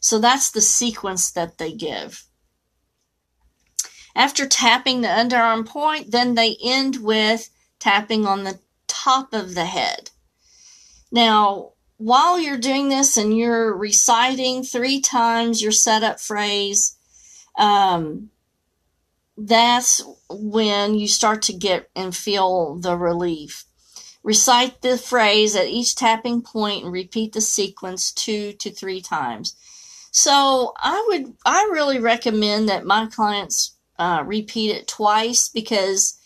So 0.00 0.18
that's 0.18 0.50
the 0.50 0.60
sequence 0.60 1.30
that 1.32 1.58
they 1.58 1.72
give. 1.72 2.24
After 4.16 4.46
tapping 4.46 5.02
the 5.02 5.08
underarm 5.08 5.66
point, 5.66 6.10
then 6.10 6.34
they 6.34 6.56
end 6.64 7.02
with 7.02 7.50
tapping 7.78 8.24
on 8.26 8.44
the 8.44 8.58
top 8.88 9.34
of 9.34 9.54
the 9.54 9.66
head. 9.66 10.10
Now, 11.12 11.72
while 11.98 12.40
you're 12.40 12.56
doing 12.56 12.88
this 12.88 13.18
and 13.18 13.36
you're 13.36 13.76
reciting 13.76 14.62
three 14.62 15.02
times 15.02 15.60
your 15.60 15.70
setup 15.70 16.18
phrase, 16.18 16.96
um, 17.58 18.30
that's 19.36 20.02
when 20.30 20.94
you 20.94 21.08
start 21.08 21.42
to 21.42 21.52
get 21.52 21.90
and 21.94 22.16
feel 22.16 22.76
the 22.76 22.96
relief. 22.96 23.66
Recite 24.22 24.80
the 24.80 24.96
phrase 24.96 25.54
at 25.54 25.66
each 25.66 25.94
tapping 25.94 26.40
point 26.40 26.84
and 26.84 26.92
repeat 26.92 27.34
the 27.34 27.42
sequence 27.42 28.12
two 28.12 28.54
to 28.54 28.70
three 28.70 29.02
times. 29.02 29.54
So 30.10 30.72
I 30.78 31.04
would, 31.08 31.34
I 31.44 31.68
really 31.70 31.98
recommend 31.98 32.70
that 32.70 32.86
my 32.86 33.06
clients 33.06 33.75
uh, 33.98 34.22
repeat 34.26 34.70
it 34.70 34.88
twice 34.88 35.48
because, 35.48 36.18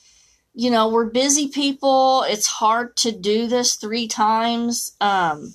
you 0.54 0.70
know, 0.70 0.88
we're 0.88 1.06
busy 1.06 1.48
people. 1.48 2.24
It's 2.26 2.46
hard 2.46 2.96
to 2.98 3.12
do 3.12 3.46
this 3.46 3.76
three 3.76 4.08
times, 4.08 4.96
um, 5.00 5.54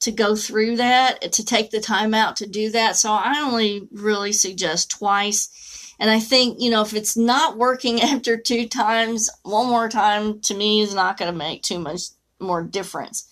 to 0.00 0.10
go 0.10 0.34
through 0.34 0.76
that, 0.76 1.32
to 1.32 1.44
take 1.44 1.70
the 1.70 1.80
time 1.80 2.14
out 2.14 2.36
to 2.36 2.46
do 2.46 2.70
that. 2.70 2.96
So 2.96 3.12
I 3.12 3.40
only 3.40 3.88
really 3.92 4.32
suggest 4.32 4.90
twice. 4.90 5.94
And 5.98 6.10
I 6.10 6.18
think, 6.18 6.60
you 6.60 6.70
know, 6.70 6.80
if 6.80 6.94
it's 6.94 7.16
not 7.16 7.58
working 7.58 8.00
after 8.02 8.36
two 8.36 8.66
times, 8.66 9.30
one 9.42 9.68
more 9.68 9.88
time 9.88 10.40
to 10.42 10.54
me 10.54 10.80
is 10.80 10.94
not 10.94 11.18
going 11.18 11.30
to 11.30 11.36
make 11.36 11.62
too 11.62 11.78
much 11.78 12.02
more 12.40 12.62
difference. 12.62 13.26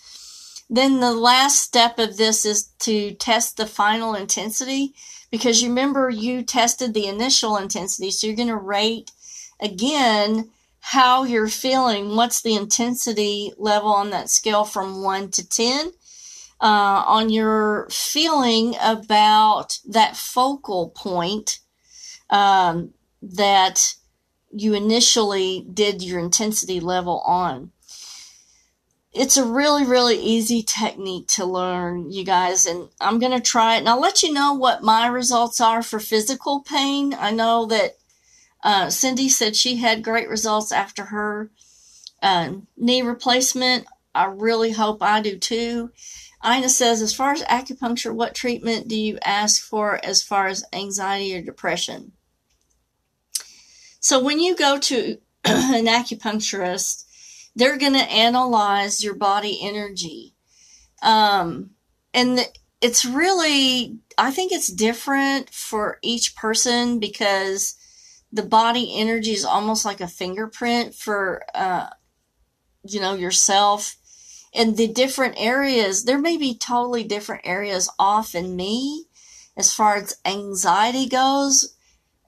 Then 0.70 1.01
the 1.01 1.14
last 1.14 1.62
step 1.62 1.98
of 1.98 2.18
this 2.18 2.44
is 2.44 2.64
to 2.81 3.14
test 3.14 3.57
the 3.57 3.66
final 3.66 4.14
intensity 4.14 4.94
because 5.31 5.62
you 5.62 5.69
remember 5.69 6.09
you 6.11 6.43
tested 6.43 6.95
the 6.95 7.07
initial 7.07 7.57
intensity. 7.57 8.11
So 8.11 8.27
you're 8.27 8.37
going 8.37 8.49
to 8.49 8.57
rate 8.57 9.11
again 9.61 10.51
how 10.81 11.25
you're 11.25 11.49
feeling. 11.49 12.17
What's 12.17 12.41
the 12.41 12.55
intensity 12.55 13.53
level 13.59 13.93
on 13.93 14.11
that 14.11 14.31
scale 14.31 14.64
from 14.64 15.03
1 15.03 15.31
to 15.33 15.49
10? 15.49 15.93
Uh, 16.61 17.05
on 17.07 17.31
your 17.31 17.87
feeling 17.88 18.75
about 18.81 19.79
that 19.87 20.17
focal 20.17 20.88
point 20.91 21.61
um, 22.31 22.93
that 23.23 23.95
you 24.51 24.75
initially 24.75 25.64
did 25.73 26.03
your 26.03 26.19
intensity 26.19 26.81
level 26.81 27.21
on 27.21 27.71
it's 29.12 29.37
a 29.37 29.44
really, 29.44 29.85
really 29.85 30.18
easy 30.18 30.62
technique 30.62 31.29
to 31.29 31.44
learn, 31.44 32.11
you 32.11 32.25
guys, 32.25 32.66
and 32.66 32.88
I'm 33.01 33.18
going 33.18 33.33
to 33.33 33.40
try 33.40 33.77
it. 33.77 33.79
And 33.79 33.88
I'll 33.88 34.01
let 34.01 34.23
you 34.23 34.33
know 34.33 34.53
what 34.53 34.83
my 34.83 35.07
results 35.07 35.61
are 35.61 35.83
for 35.83 35.99
physical 35.99 36.61
pain. 36.61 37.14
I 37.14 37.31
know 37.31 37.66
that 37.66 37.97
uh, 38.62 38.90
Cindy 38.90 39.29
said 39.29 39.57
she 39.57 39.77
had 39.77 40.05
great 40.05 40.29
results 40.29 40.73
after 40.73 41.07
her 41.07 41.51
uh, 42.23 42.53
knee 42.77 43.03
replacement. 43.03 43.87
I 44.14 44.27
really 44.27 44.73
hope 44.73 45.03
I 45.03 45.21
do 45.23 45.38
too. 45.38 45.90
Ina 46.44 46.68
says, 46.68 47.03
as 47.03 47.14
far 47.14 47.33
as 47.33 47.42
acupuncture, 47.44 48.14
what 48.14 48.35
treatment 48.35 48.88
do 48.88 48.97
you 48.97 49.18
ask 49.25 49.62
for 49.62 50.05
as 50.05 50.23
far 50.23 50.47
as 50.47 50.64
anxiety 50.73 51.37
or 51.37 51.42
depression? 51.42 52.12
So 54.01 54.23
when 54.23 54.38
you 54.38 54.55
go 54.55 54.79
to 54.79 55.18
an 55.44 55.87
acupuncturist, 55.87 57.05
they're 57.59 57.77
going 57.77 57.94
to 57.94 57.99
analyze 57.99 59.03
your 59.03 59.14
body 59.14 59.59
energy. 59.61 60.35
Um, 61.03 61.71
and 62.14 62.49
it's 62.81 63.05
really, 63.05 63.99
I 64.16 64.31
think 64.31 64.53
it's 64.53 64.73
different 64.73 65.51
for 65.51 65.99
each 66.01 66.37
person 66.37 67.01
because 67.01 67.75
the 68.33 68.44
body 68.44 68.92
energy 68.94 69.33
is 69.33 69.44
almost 69.44 69.85
like 69.85 70.01
a 70.01 70.07
fingerprint 70.07 70.94
for, 70.94 71.42
uh, 71.53 71.88
you 72.85 73.01
know, 73.01 73.14
yourself. 73.14 73.97
And 74.55 74.77
the 74.77 74.87
different 74.87 75.35
areas, 75.37 76.05
there 76.05 76.18
may 76.18 76.37
be 76.37 76.57
totally 76.57 77.03
different 77.03 77.42
areas 77.44 77.90
off 77.99 78.37
in 78.37 78.55
me 78.55 79.07
as 79.57 79.75
far 79.75 79.97
as 79.97 80.16
anxiety 80.25 81.09
goes, 81.09 81.75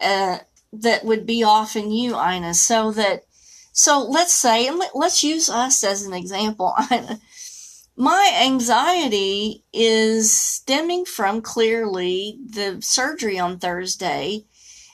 uh, 0.00 0.38
that 0.72 1.04
would 1.04 1.24
be 1.24 1.44
off 1.44 1.76
in 1.76 1.92
you, 1.92 2.20
Ina. 2.20 2.54
So 2.54 2.90
that, 2.92 3.24
so 3.72 4.02
let's 4.02 4.34
say, 4.34 4.70
let's 4.94 5.22
use 5.22 5.48
us 5.48 5.84
as 5.84 6.04
an 6.04 6.12
example, 6.12 6.74
my 7.96 8.40
anxiety 8.42 9.64
is 9.72 10.34
stemming 10.34 11.04
from 11.04 11.42
clearly 11.42 12.38
the 12.48 12.78
surgery 12.80 13.38
on 13.38 13.58
Thursday. 13.58 14.44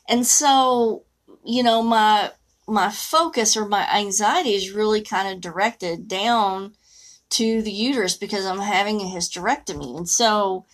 And 0.09 0.27
so, 0.27 1.05
you 1.45 1.63
know, 1.63 1.83
my 1.83 2.33
my 2.69 2.91
focus 2.91 3.57
or 3.57 3.65
my 3.65 3.89
anxiety 3.97 4.55
is 4.55 4.73
really 4.73 5.01
kind 5.01 5.33
of 5.33 5.41
directed 5.41 6.09
down 6.09 6.75
to 7.31 7.63
the 7.63 7.71
uterus 7.71 8.17
because 8.17 8.45
I'm 8.45 8.59
having 8.59 9.01
a 9.01 9.05
hysterectomy. 9.05 9.97
And 9.97 10.09
so 10.09 10.67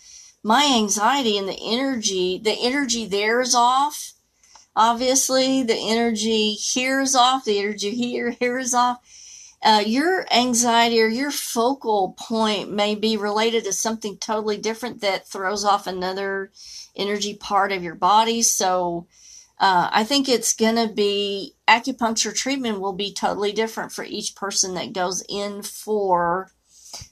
my 0.43 0.71
anxiety 0.75 1.37
and 1.37 1.47
the 1.47 1.59
energy, 1.61 2.39
the 2.43 2.57
energy 2.59 3.05
there 3.05 3.41
is 3.41 3.55
off. 3.55 4.12
Obviously, 4.75 5.63
the 5.63 5.77
energy 5.77 6.53
here 6.53 7.01
is 7.01 7.15
off, 7.15 7.45
the 7.45 7.59
energy 7.59 7.91
here, 7.91 8.31
here 8.39 8.57
is 8.57 8.73
off 8.73 8.99
uh, 9.63 9.81
your 9.85 10.25
anxiety 10.31 11.01
or 11.01 11.07
your 11.07 11.31
focal 11.31 12.13
point 12.17 12.69
may 12.69 12.95
be 12.95 13.15
related 13.15 13.63
to 13.63 13.71
something 13.71 14.17
totally 14.17 14.57
different 14.57 14.99
that 14.99 15.25
throws 15.25 15.63
off 15.63 15.87
another 15.87 16.51
energy 16.97 17.33
part 17.33 17.71
of 17.71 17.81
your 17.81 17.95
body. 17.95 18.41
So, 18.41 19.07
uh, 19.59 19.89
I 19.91 20.03
think 20.03 20.27
it's 20.27 20.53
going 20.53 20.75
to 20.75 20.93
be 20.93 21.55
acupuncture 21.67 22.35
treatment 22.35 22.81
will 22.81 22.93
be 22.93 23.13
totally 23.13 23.53
different 23.53 23.93
for 23.93 24.03
each 24.03 24.35
person 24.35 24.73
that 24.73 24.91
goes 24.91 25.23
in 25.29 25.61
for 25.61 26.51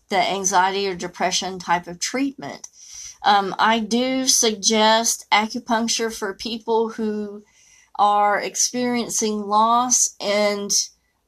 the 0.10 0.18
anxiety 0.18 0.90
or 0.90 0.96
depression 0.96 1.58
type 1.58 1.88
of 1.88 2.00
treatment. 2.00 2.68
Um, 3.24 3.56
I 3.58 3.80
do 3.80 4.28
suggest 4.28 5.26
acupuncture 5.32 6.14
for 6.14 6.34
people 6.34 6.90
who 6.90 7.44
are 8.02 8.42
experiencing 8.42 9.42
loss 9.42 10.16
and 10.20 10.72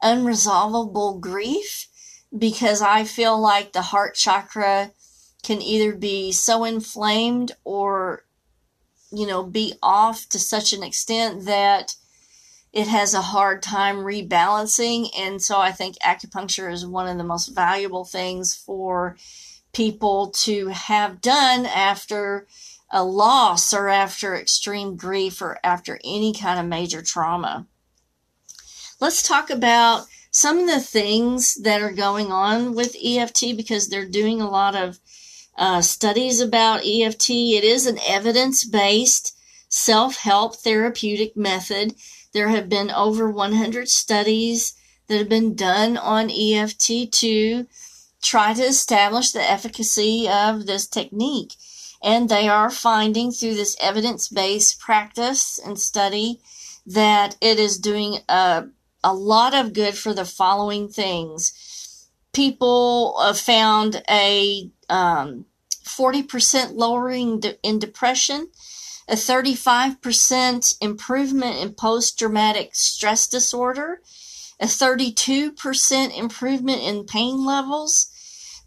unresolvable 0.03 1.21
grief 1.21 1.87
because 2.35 2.81
I 2.81 3.03
feel 3.03 3.39
like 3.39 3.73
the 3.73 3.83
heart 3.83 4.15
chakra 4.15 4.91
can 5.43 5.61
either 5.61 5.95
be 5.95 6.31
so 6.31 6.63
inflamed 6.63 7.51
or, 7.63 8.25
you 9.11 9.27
know, 9.27 9.43
be 9.43 9.75
off 9.83 10.27
to 10.29 10.39
such 10.39 10.73
an 10.73 10.81
extent 10.81 11.45
that 11.45 11.95
it 12.73 12.87
has 12.87 13.13
a 13.13 13.21
hard 13.21 13.61
time 13.61 13.97
rebalancing. 13.97 15.09
And 15.15 15.39
so 15.39 15.59
I 15.59 15.71
think 15.71 15.99
acupuncture 15.99 16.73
is 16.73 16.87
one 16.87 17.07
of 17.07 17.19
the 17.19 17.23
most 17.23 17.49
valuable 17.49 18.03
things 18.03 18.55
for 18.55 19.15
people 19.73 20.29
to 20.29 20.67
have 20.67 21.21
done 21.21 21.65
after 21.65 22.47
a 22.89 23.03
loss 23.03 23.73
or 23.73 23.89
after 23.89 24.35
extreme 24.35 24.95
grief 24.95 25.41
or 25.41 25.59
after 25.63 25.99
any 26.03 26.33
kind 26.33 26.59
of 26.59 26.65
major 26.65 27.01
trauma 27.01 27.65
let's 29.03 29.21
talk 29.21 29.49
about 29.49 30.05
some 30.31 30.59
of 30.59 30.67
the 30.67 30.79
things 30.79 31.55
that 31.55 31.81
are 31.81 31.91
going 31.91 32.31
on 32.31 32.73
with 32.73 32.95
EFT 33.03 33.55
because 33.57 33.89
they're 33.89 34.07
doing 34.07 34.41
a 34.41 34.49
lot 34.49 34.75
of 34.75 34.97
uh, 35.57 35.81
studies 35.81 36.39
about 36.39 36.85
EFT. 36.85 37.29
It 37.29 37.65
is 37.65 37.85
an 37.85 37.99
evidence 38.07 38.63
based 38.63 39.37
self 39.67 40.15
help 40.15 40.55
therapeutic 40.55 41.35
method. 41.35 41.95
There 42.33 42.47
have 42.47 42.69
been 42.69 42.89
over 42.91 43.29
100 43.29 43.89
studies 43.89 44.73
that 45.07 45.17
have 45.17 45.29
been 45.29 45.53
done 45.53 45.97
on 45.97 46.31
EFT 46.31 47.11
to 47.11 47.67
try 48.23 48.53
to 48.53 48.63
establish 48.63 49.31
the 49.31 49.41
efficacy 49.41 50.27
of 50.27 50.65
this 50.65 50.87
technique. 50.87 51.53
And 52.01 52.27
they 52.27 52.49
are 52.49 52.69
finding 52.69 53.31
through 53.31 53.55
this 53.55 53.77
evidence 53.79 54.27
based 54.27 54.79
practice 54.79 55.59
and 55.63 55.79
study 55.79 56.39
that 56.85 57.37
it 57.39 57.59
is 57.59 57.77
doing 57.77 58.17
a 58.27 58.65
a 59.03 59.13
lot 59.13 59.53
of 59.53 59.73
good 59.73 59.95
for 59.95 60.13
the 60.13 60.25
following 60.25 60.87
things. 60.87 62.07
People 62.31 63.19
have 63.21 63.37
found 63.37 64.01
a 64.09 64.71
um, 64.89 65.45
40% 65.83 66.71
lowering 66.73 67.43
in 67.61 67.79
depression, 67.79 68.47
a 69.07 69.15
35% 69.15 70.77
improvement 70.81 71.57
in 71.57 71.73
post 71.73 72.17
traumatic 72.17 72.73
stress 72.73 73.27
disorder, 73.27 73.99
a 74.59 74.65
32% 74.65 76.17
improvement 76.17 76.81
in 76.81 77.05
pain 77.05 77.45
levels. 77.45 78.09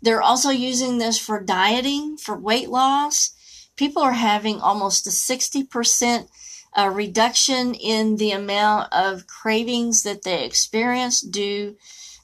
They're 0.02 0.22
also 0.22 0.50
using 0.50 0.98
this 0.98 1.18
for 1.18 1.40
dieting, 1.40 2.16
for 2.16 2.36
weight 2.36 2.68
loss. 2.68 3.30
People 3.76 4.02
are 4.02 4.12
having 4.12 4.60
almost 4.60 5.06
a 5.06 5.10
60% 5.10 6.28
a 6.76 6.90
reduction 6.90 7.74
in 7.74 8.16
the 8.16 8.32
amount 8.32 8.92
of 8.92 9.26
cravings 9.26 10.02
that 10.02 10.22
they 10.22 10.44
experience 10.44 11.22
due 11.22 11.74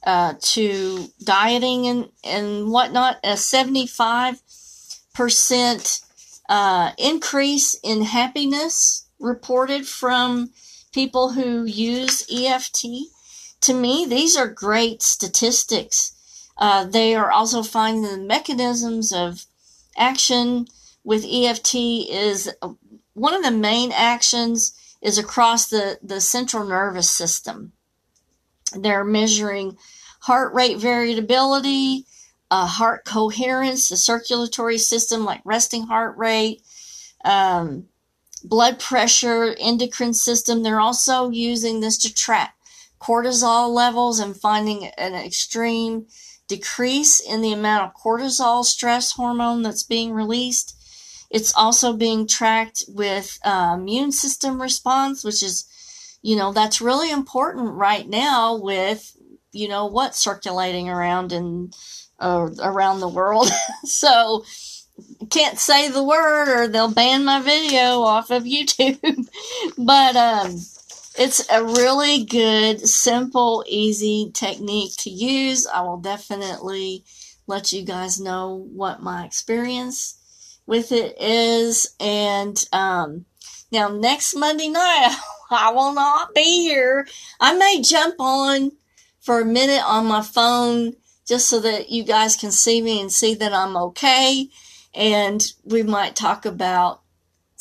uh, 0.05 0.35
to 0.41 1.09
dieting 1.25 1.87
and, 1.87 2.11
and 2.23 2.71
whatnot, 2.71 3.17
a 3.25 3.33
75% 3.33 6.03
uh, 6.49 6.91
increase 6.99 7.75
in 7.83 8.03
happiness 8.03 9.09
reported 9.19 9.87
from 9.87 10.51
people 10.93 11.31
who 11.31 11.65
use 11.65 12.27
EFT. 12.31 12.85
To 13.63 13.73
me, 13.73 14.05
these 14.07 14.37
are 14.37 14.49
great 14.49 15.01
statistics. 15.03 16.13
Uh, 16.57 16.85
they 16.85 17.15
are 17.15 17.31
also 17.31 17.63
finding 17.63 18.03
the 18.03 18.19
mechanisms 18.19 19.13
of 19.13 19.47
action 19.97 20.67
with 21.05 21.25
EFT 21.25 21.75
is 21.75 22.51
one 23.15 23.35
of 23.35 23.43
the 23.43 23.51
main 23.51 23.93
actions 23.93 24.73
is 25.01 25.19
across 25.19 25.67
the, 25.69 25.99
the 26.03 26.21
central 26.21 26.65
nervous 26.65 27.11
system. 27.11 27.73
They're 28.73 29.05
measuring 29.05 29.77
heart 30.21 30.55
rate 30.55 30.79
variability, 30.79 32.07
uh, 32.51 32.67
heart 32.67 33.05
coherence, 33.05 33.89
the 33.89 33.97
circulatory 33.97 34.79
system 34.79 35.25
like 35.25 35.41
resting 35.45 35.87
heart 35.87 36.17
rate, 36.17 36.63
um, 37.25 37.87
blood 38.45 38.79
pressure, 38.79 39.55
endocrine 39.59 40.15
system. 40.15 40.63
They're 40.63 40.81
also 40.81 41.31
using 41.31 41.81
this 41.81 41.99
to 41.99 42.15
track 42.15 42.55
cortisol 43.01 43.71
levels 43.75 44.21
and 44.21 44.37
finding 44.37 44.87
an 44.97 45.15
extreme 45.15 46.07
decrease 46.57 47.19
in 47.19 47.41
the 47.41 47.53
amount 47.53 47.85
of 47.85 48.01
cortisol 48.01 48.65
stress 48.65 49.13
hormone 49.13 49.63
that's 49.63 49.83
being 49.83 50.13
released. 50.13 50.77
It's 51.31 51.55
also 51.55 51.95
being 51.95 52.27
tracked 52.27 52.85
with 52.89 53.39
uh, 53.43 53.77
immune 53.79 54.13
system 54.13 54.61
response, 54.61 55.25
which 55.25 55.43
is, 55.43 55.65
you 56.21 56.37
know, 56.37 56.53
that's 56.53 56.83
really 56.83 57.11
important 57.11 57.73
right 57.73 58.07
now 58.07 58.57
with, 58.57 59.17
you 59.53 59.67
know, 59.67 59.87
what's 59.87 60.19
circulating 60.19 60.91
around 60.91 61.33
and 61.33 61.75
uh, 62.21 62.51
around 62.63 63.01
the 63.01 63.09
world. 63.09 63.49
so, 63.85 64.45
can't 65.31 65.59
say 65.59 65.89
the 65.89 66.05
word 66.05 66.49
or 66.49 66.69
they'll 66.69 66.93
ban 66.93 67.25
my 67.25 67.41
video 67.41 68.03
off 68.03 68.31
of 68.31 68.43
YouTube. 68.57 69.27
but 69.79 70.17
um, 70.17 70.61
it's 71.19 71.47
a 71.51 71.63
really 71.63 72.25
good, 72.25 72.87
simple, 72.89 73.65
easy 73.67 74.31
technique 74.33 74.93
to 74.99 75.11
use. 75.11 75.67
I 75.67 75.83
will 75.83 75.99
definitely 75.99 77.05
let 77.47 77.73
you 77.73 77.85
guys 77.85 78.21
know 78.21 78.67
what 78.73 79.03
my 79.03 79.25
experience 79.25 80.19
with 80.67 80.93
it 80.93 81.21
is. 81.21 81.95
And 82.01 82.63
um, 82.73 83.27
now 83.71 83.89
next 83.89 84.35
Monday 84.35 84.69
night, 84.69 85.17
I 85.51 85.71
will 85.73 85.93
not 85.93 86.35
be 86.35 86.63
here. 86.63 87.07
I 87.41 87.55
may 87.55 87.83
jump 87.83 88.15
on 88.19 88.73
for 89.21 89.41
a 89.41 89.45
minute 89.45 89.83
on 89.87 90.07
my 90.07 90.23
phone 90.23 90.95
just 91.27 91.49
so 91.49 91.61
that 91.61 91.91
you 91.91 92.05
guys 92.05 92.37
can 92.37 92.51
see 92.51 92.81
me 92.81 93.01
and 93.01 93.13
see 93.13 93.35
that 93.35 93.53
I'm 93.53 93.77
okay. 93.77 94.49
And 94.95 95.43
we 95.65 95.83
might 95.83 96.17
talk 96.17 96.45
about 96.47 97.02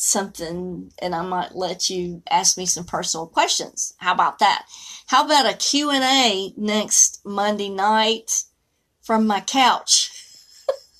something 0.01 0.91
and 0.99 1.13
I 1.13 1.21
might 1.21 1.53
let 1.55 1.89
you 1.89 2.23
ask 2.29 2.57
me 2.57 2.65
some 2.65 2.85
personal 2.85 3.27
questions. 3.27 3.93
How 3.97 4.13
about 4.13 4.39
that? 4.39 4.65
How 5.05 5.25
about 5.25 5.51
a 5.51 5.55
Q&A 5.55 6.53
next 6.57 7.21
Monday 7.23 7.69
night 7.69 8.43
from 9.03 9.27
my 9.27 9.41
couch? 9.41 10.09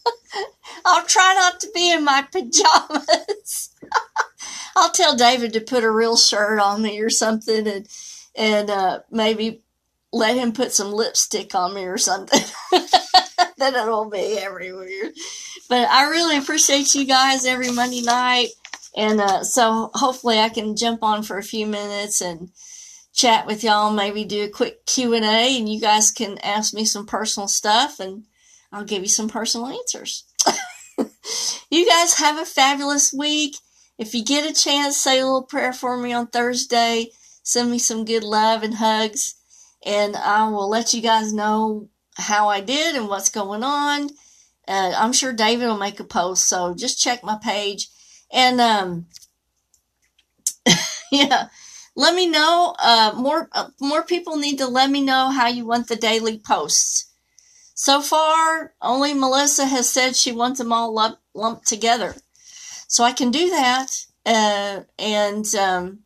I'll 0.85 1.05
try 1.05 1.33
not 1.33 1.59
to 1.61 1.71
be 1.73 1.91
in 1.91 2.03
my 2.03 2.27
pajamas. 2.31 3.75
I'll 4.75 4.91
tell 4.91 5.15
David 5.15 5.53
to 5.53 5.61
put 5.61 5.83
a 5.83 5.91
real 5.91 6.15
shirt 6.15 6.59
on 6.59 6.81
me 6.81 7.01
or 7.01 7.09
something, 7.09 7.67
and 7.67 7.87
and 8.35 8.69
uh, 8.69 8.99
maybe 9.11 9.63
let 10.13 10.37
him 10.37 10.53
put 10.53 10.71
some 10.71 10.91
lipstick 10.91 11.53
on 11.53 11.73
me 11.73 11.85
or 11.85 11.97
something. 11.97 12.39
then 13.57 13.75
it'll 13.75 14.09
be 14.09 14.37
everywhere. 14.37 15.11
But 15.67 15.89
I 15.89 16.09
really 16.09 16.37
appreciate 16.37 16.95
you 16.95 17.05
guys 17.05 17.45
every 17.45 17.71
Monday 17.71 18.01
night, 18.01 18.49
and 18.95 19.21
uh, 19.21 19.43
so 19.43 19.91
hopefully 19.93 20.39
I 20.39 20.49
can 20.49 20.75
jump 20.75 21.03
on 21.03 21.23
for 21.23 21.37
a 21.37 21.43
few 21.43 21.65
minutes 21.65 22.21
and 22.21 22.49
chat 23.13 23.45
with 23.45 23.63
y'all. 23.63 23.91
Maybe 23.91 24.25
do 24.25 24.43
a 24.43 24.49
quick 24.49 24.85
Q 24.85 25.13
and 25.13 25.25
A, 25.25 25.57
and 25.57 25.71
you 25.71 25.79
guys 25.79 26.11
can 26.11 26.37
ask 26.39 26.73
me 26.73 26.85
some 26.85 27.05
personal 27.05 27.47
stuff, 27.47 27.99
and 27.99 28.25
I'll 28.71 28.83
give 28.83 29.03
you 29.03 29.09
some 29.09 29.29
personal 29.29 29.67
answers. 29.67 30.25
you 31.69 31.87
guys 31.87 32.15
have 32.15 32.37
a 32.37 32.45
fabulous 32.45 33.13
week. 33.13 33.57
If 33.97 34.13
you 34.13 34.23
get 34.23 34.49
a 34.49 34.53
chance, 34.53 34.97
say 34.97 35.19
a 35.19 35.25
little 35.25 35.43
prayer 35.43 35.73
for 35.73 35.97
me 35.97 36.11
on 36.11 36.27
Thursday. 36.27 37.11
Send 37.43 37.71
me 37.71 37.79
some 37.79 38.05
good 38.05 38.23
love 38.23 38.63
and 38.63 38.75
hugs, 38.75 39.35
and 39.85 40.15
I 40.15 40.49
will 40.49 40.69
let 40.69 40.93
you 40.93 41.01
guys 41.01 41.33
know 41.33 41.89
how 42.15 42.49
I 42.49 42.61
did 42.61 42.95
and 42.95 43.07
what's 43.07 43.29
going 43.29 43.63
on. 43.63 44.09
Uh, 44.67 44.93
I'm 44.95 45.13
sure 45.13 45.33
David 45.33 45.67
will 45.67 45.77
make 45.77 45.99
a 45.99 46.03
post, 46.03 46.47
so 46.47 46.75
just 46.75 47.01
check 47.01 47.23
my 47.23 47.37
page. 47.41 47.89
And 48.31 48.61
um, 48.61 49.07
yeah, 51.11 51.47
let 51.95 52.15
me 52.15 52.27
know. 52.27 52.75
Uh, 52.79 53.13
more 53.15 53.49
uh, 53.51 53.69
more 53.79 54.03
people 54.03 54.37
need 54.37 54.57
to 54.59 54.67
let 54.67 54.89
me 54.89 55.01
know 55.01 55.29
how 55.29 55.47
you 55.47 55.65
want 55.65 55.87
the 55.87 55.95
daily 55.95 56.39
posts. 56.39 57.11
So 57.73 58.01
far, 58.01 58.73
only 58.81 59.13
Melissa 59.13 59.65
has 59.65 59.89
said 59.89 60.15
she 60.15 60.31
wants 60.31 60.59
them 60.59 60.71
all 60.71 60.93
lump, 60.93 61.17
lumped 61.33 61.67
together, 61.67 62.15
so 62.87 63.03
I 63.03 63.11
can 63.11 63.31
do 63.31 63.49
that. 63.49 64.05
Uh, 64.25 64.81
and 64.99 65.53
um, 65.55 65.99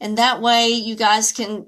and 0.00 0.18
that 0.18 0.40
way 0.40 0.68
you 0.68 0.96
guys 0.96 1.32
can 1.32 1.66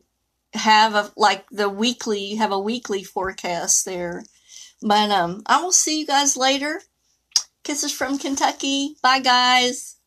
have 0.55 0.95
a 0.95 1.13
like 1.17 1.49
the 1.51 1.69
weekly 1.69 2.35
have 2.37 2.53
a 2.53 2.59
weekly 2.59 3.05
forecast 3.05 3.85
there. 3.85 4.25
But 4.83 5.11
um 5.11 5.43
I 5.47 5.63
will 5.63 5.73
see 5.73 6.01
you 6.01 6.07
guys 6.07 6.37
later. 6.37 6.83
Kisses 7.65 7.93
from 7.93 8.19
Kentucky. 8.19 8.97
Bye 9.03 9.21
guys. 9.21 10.00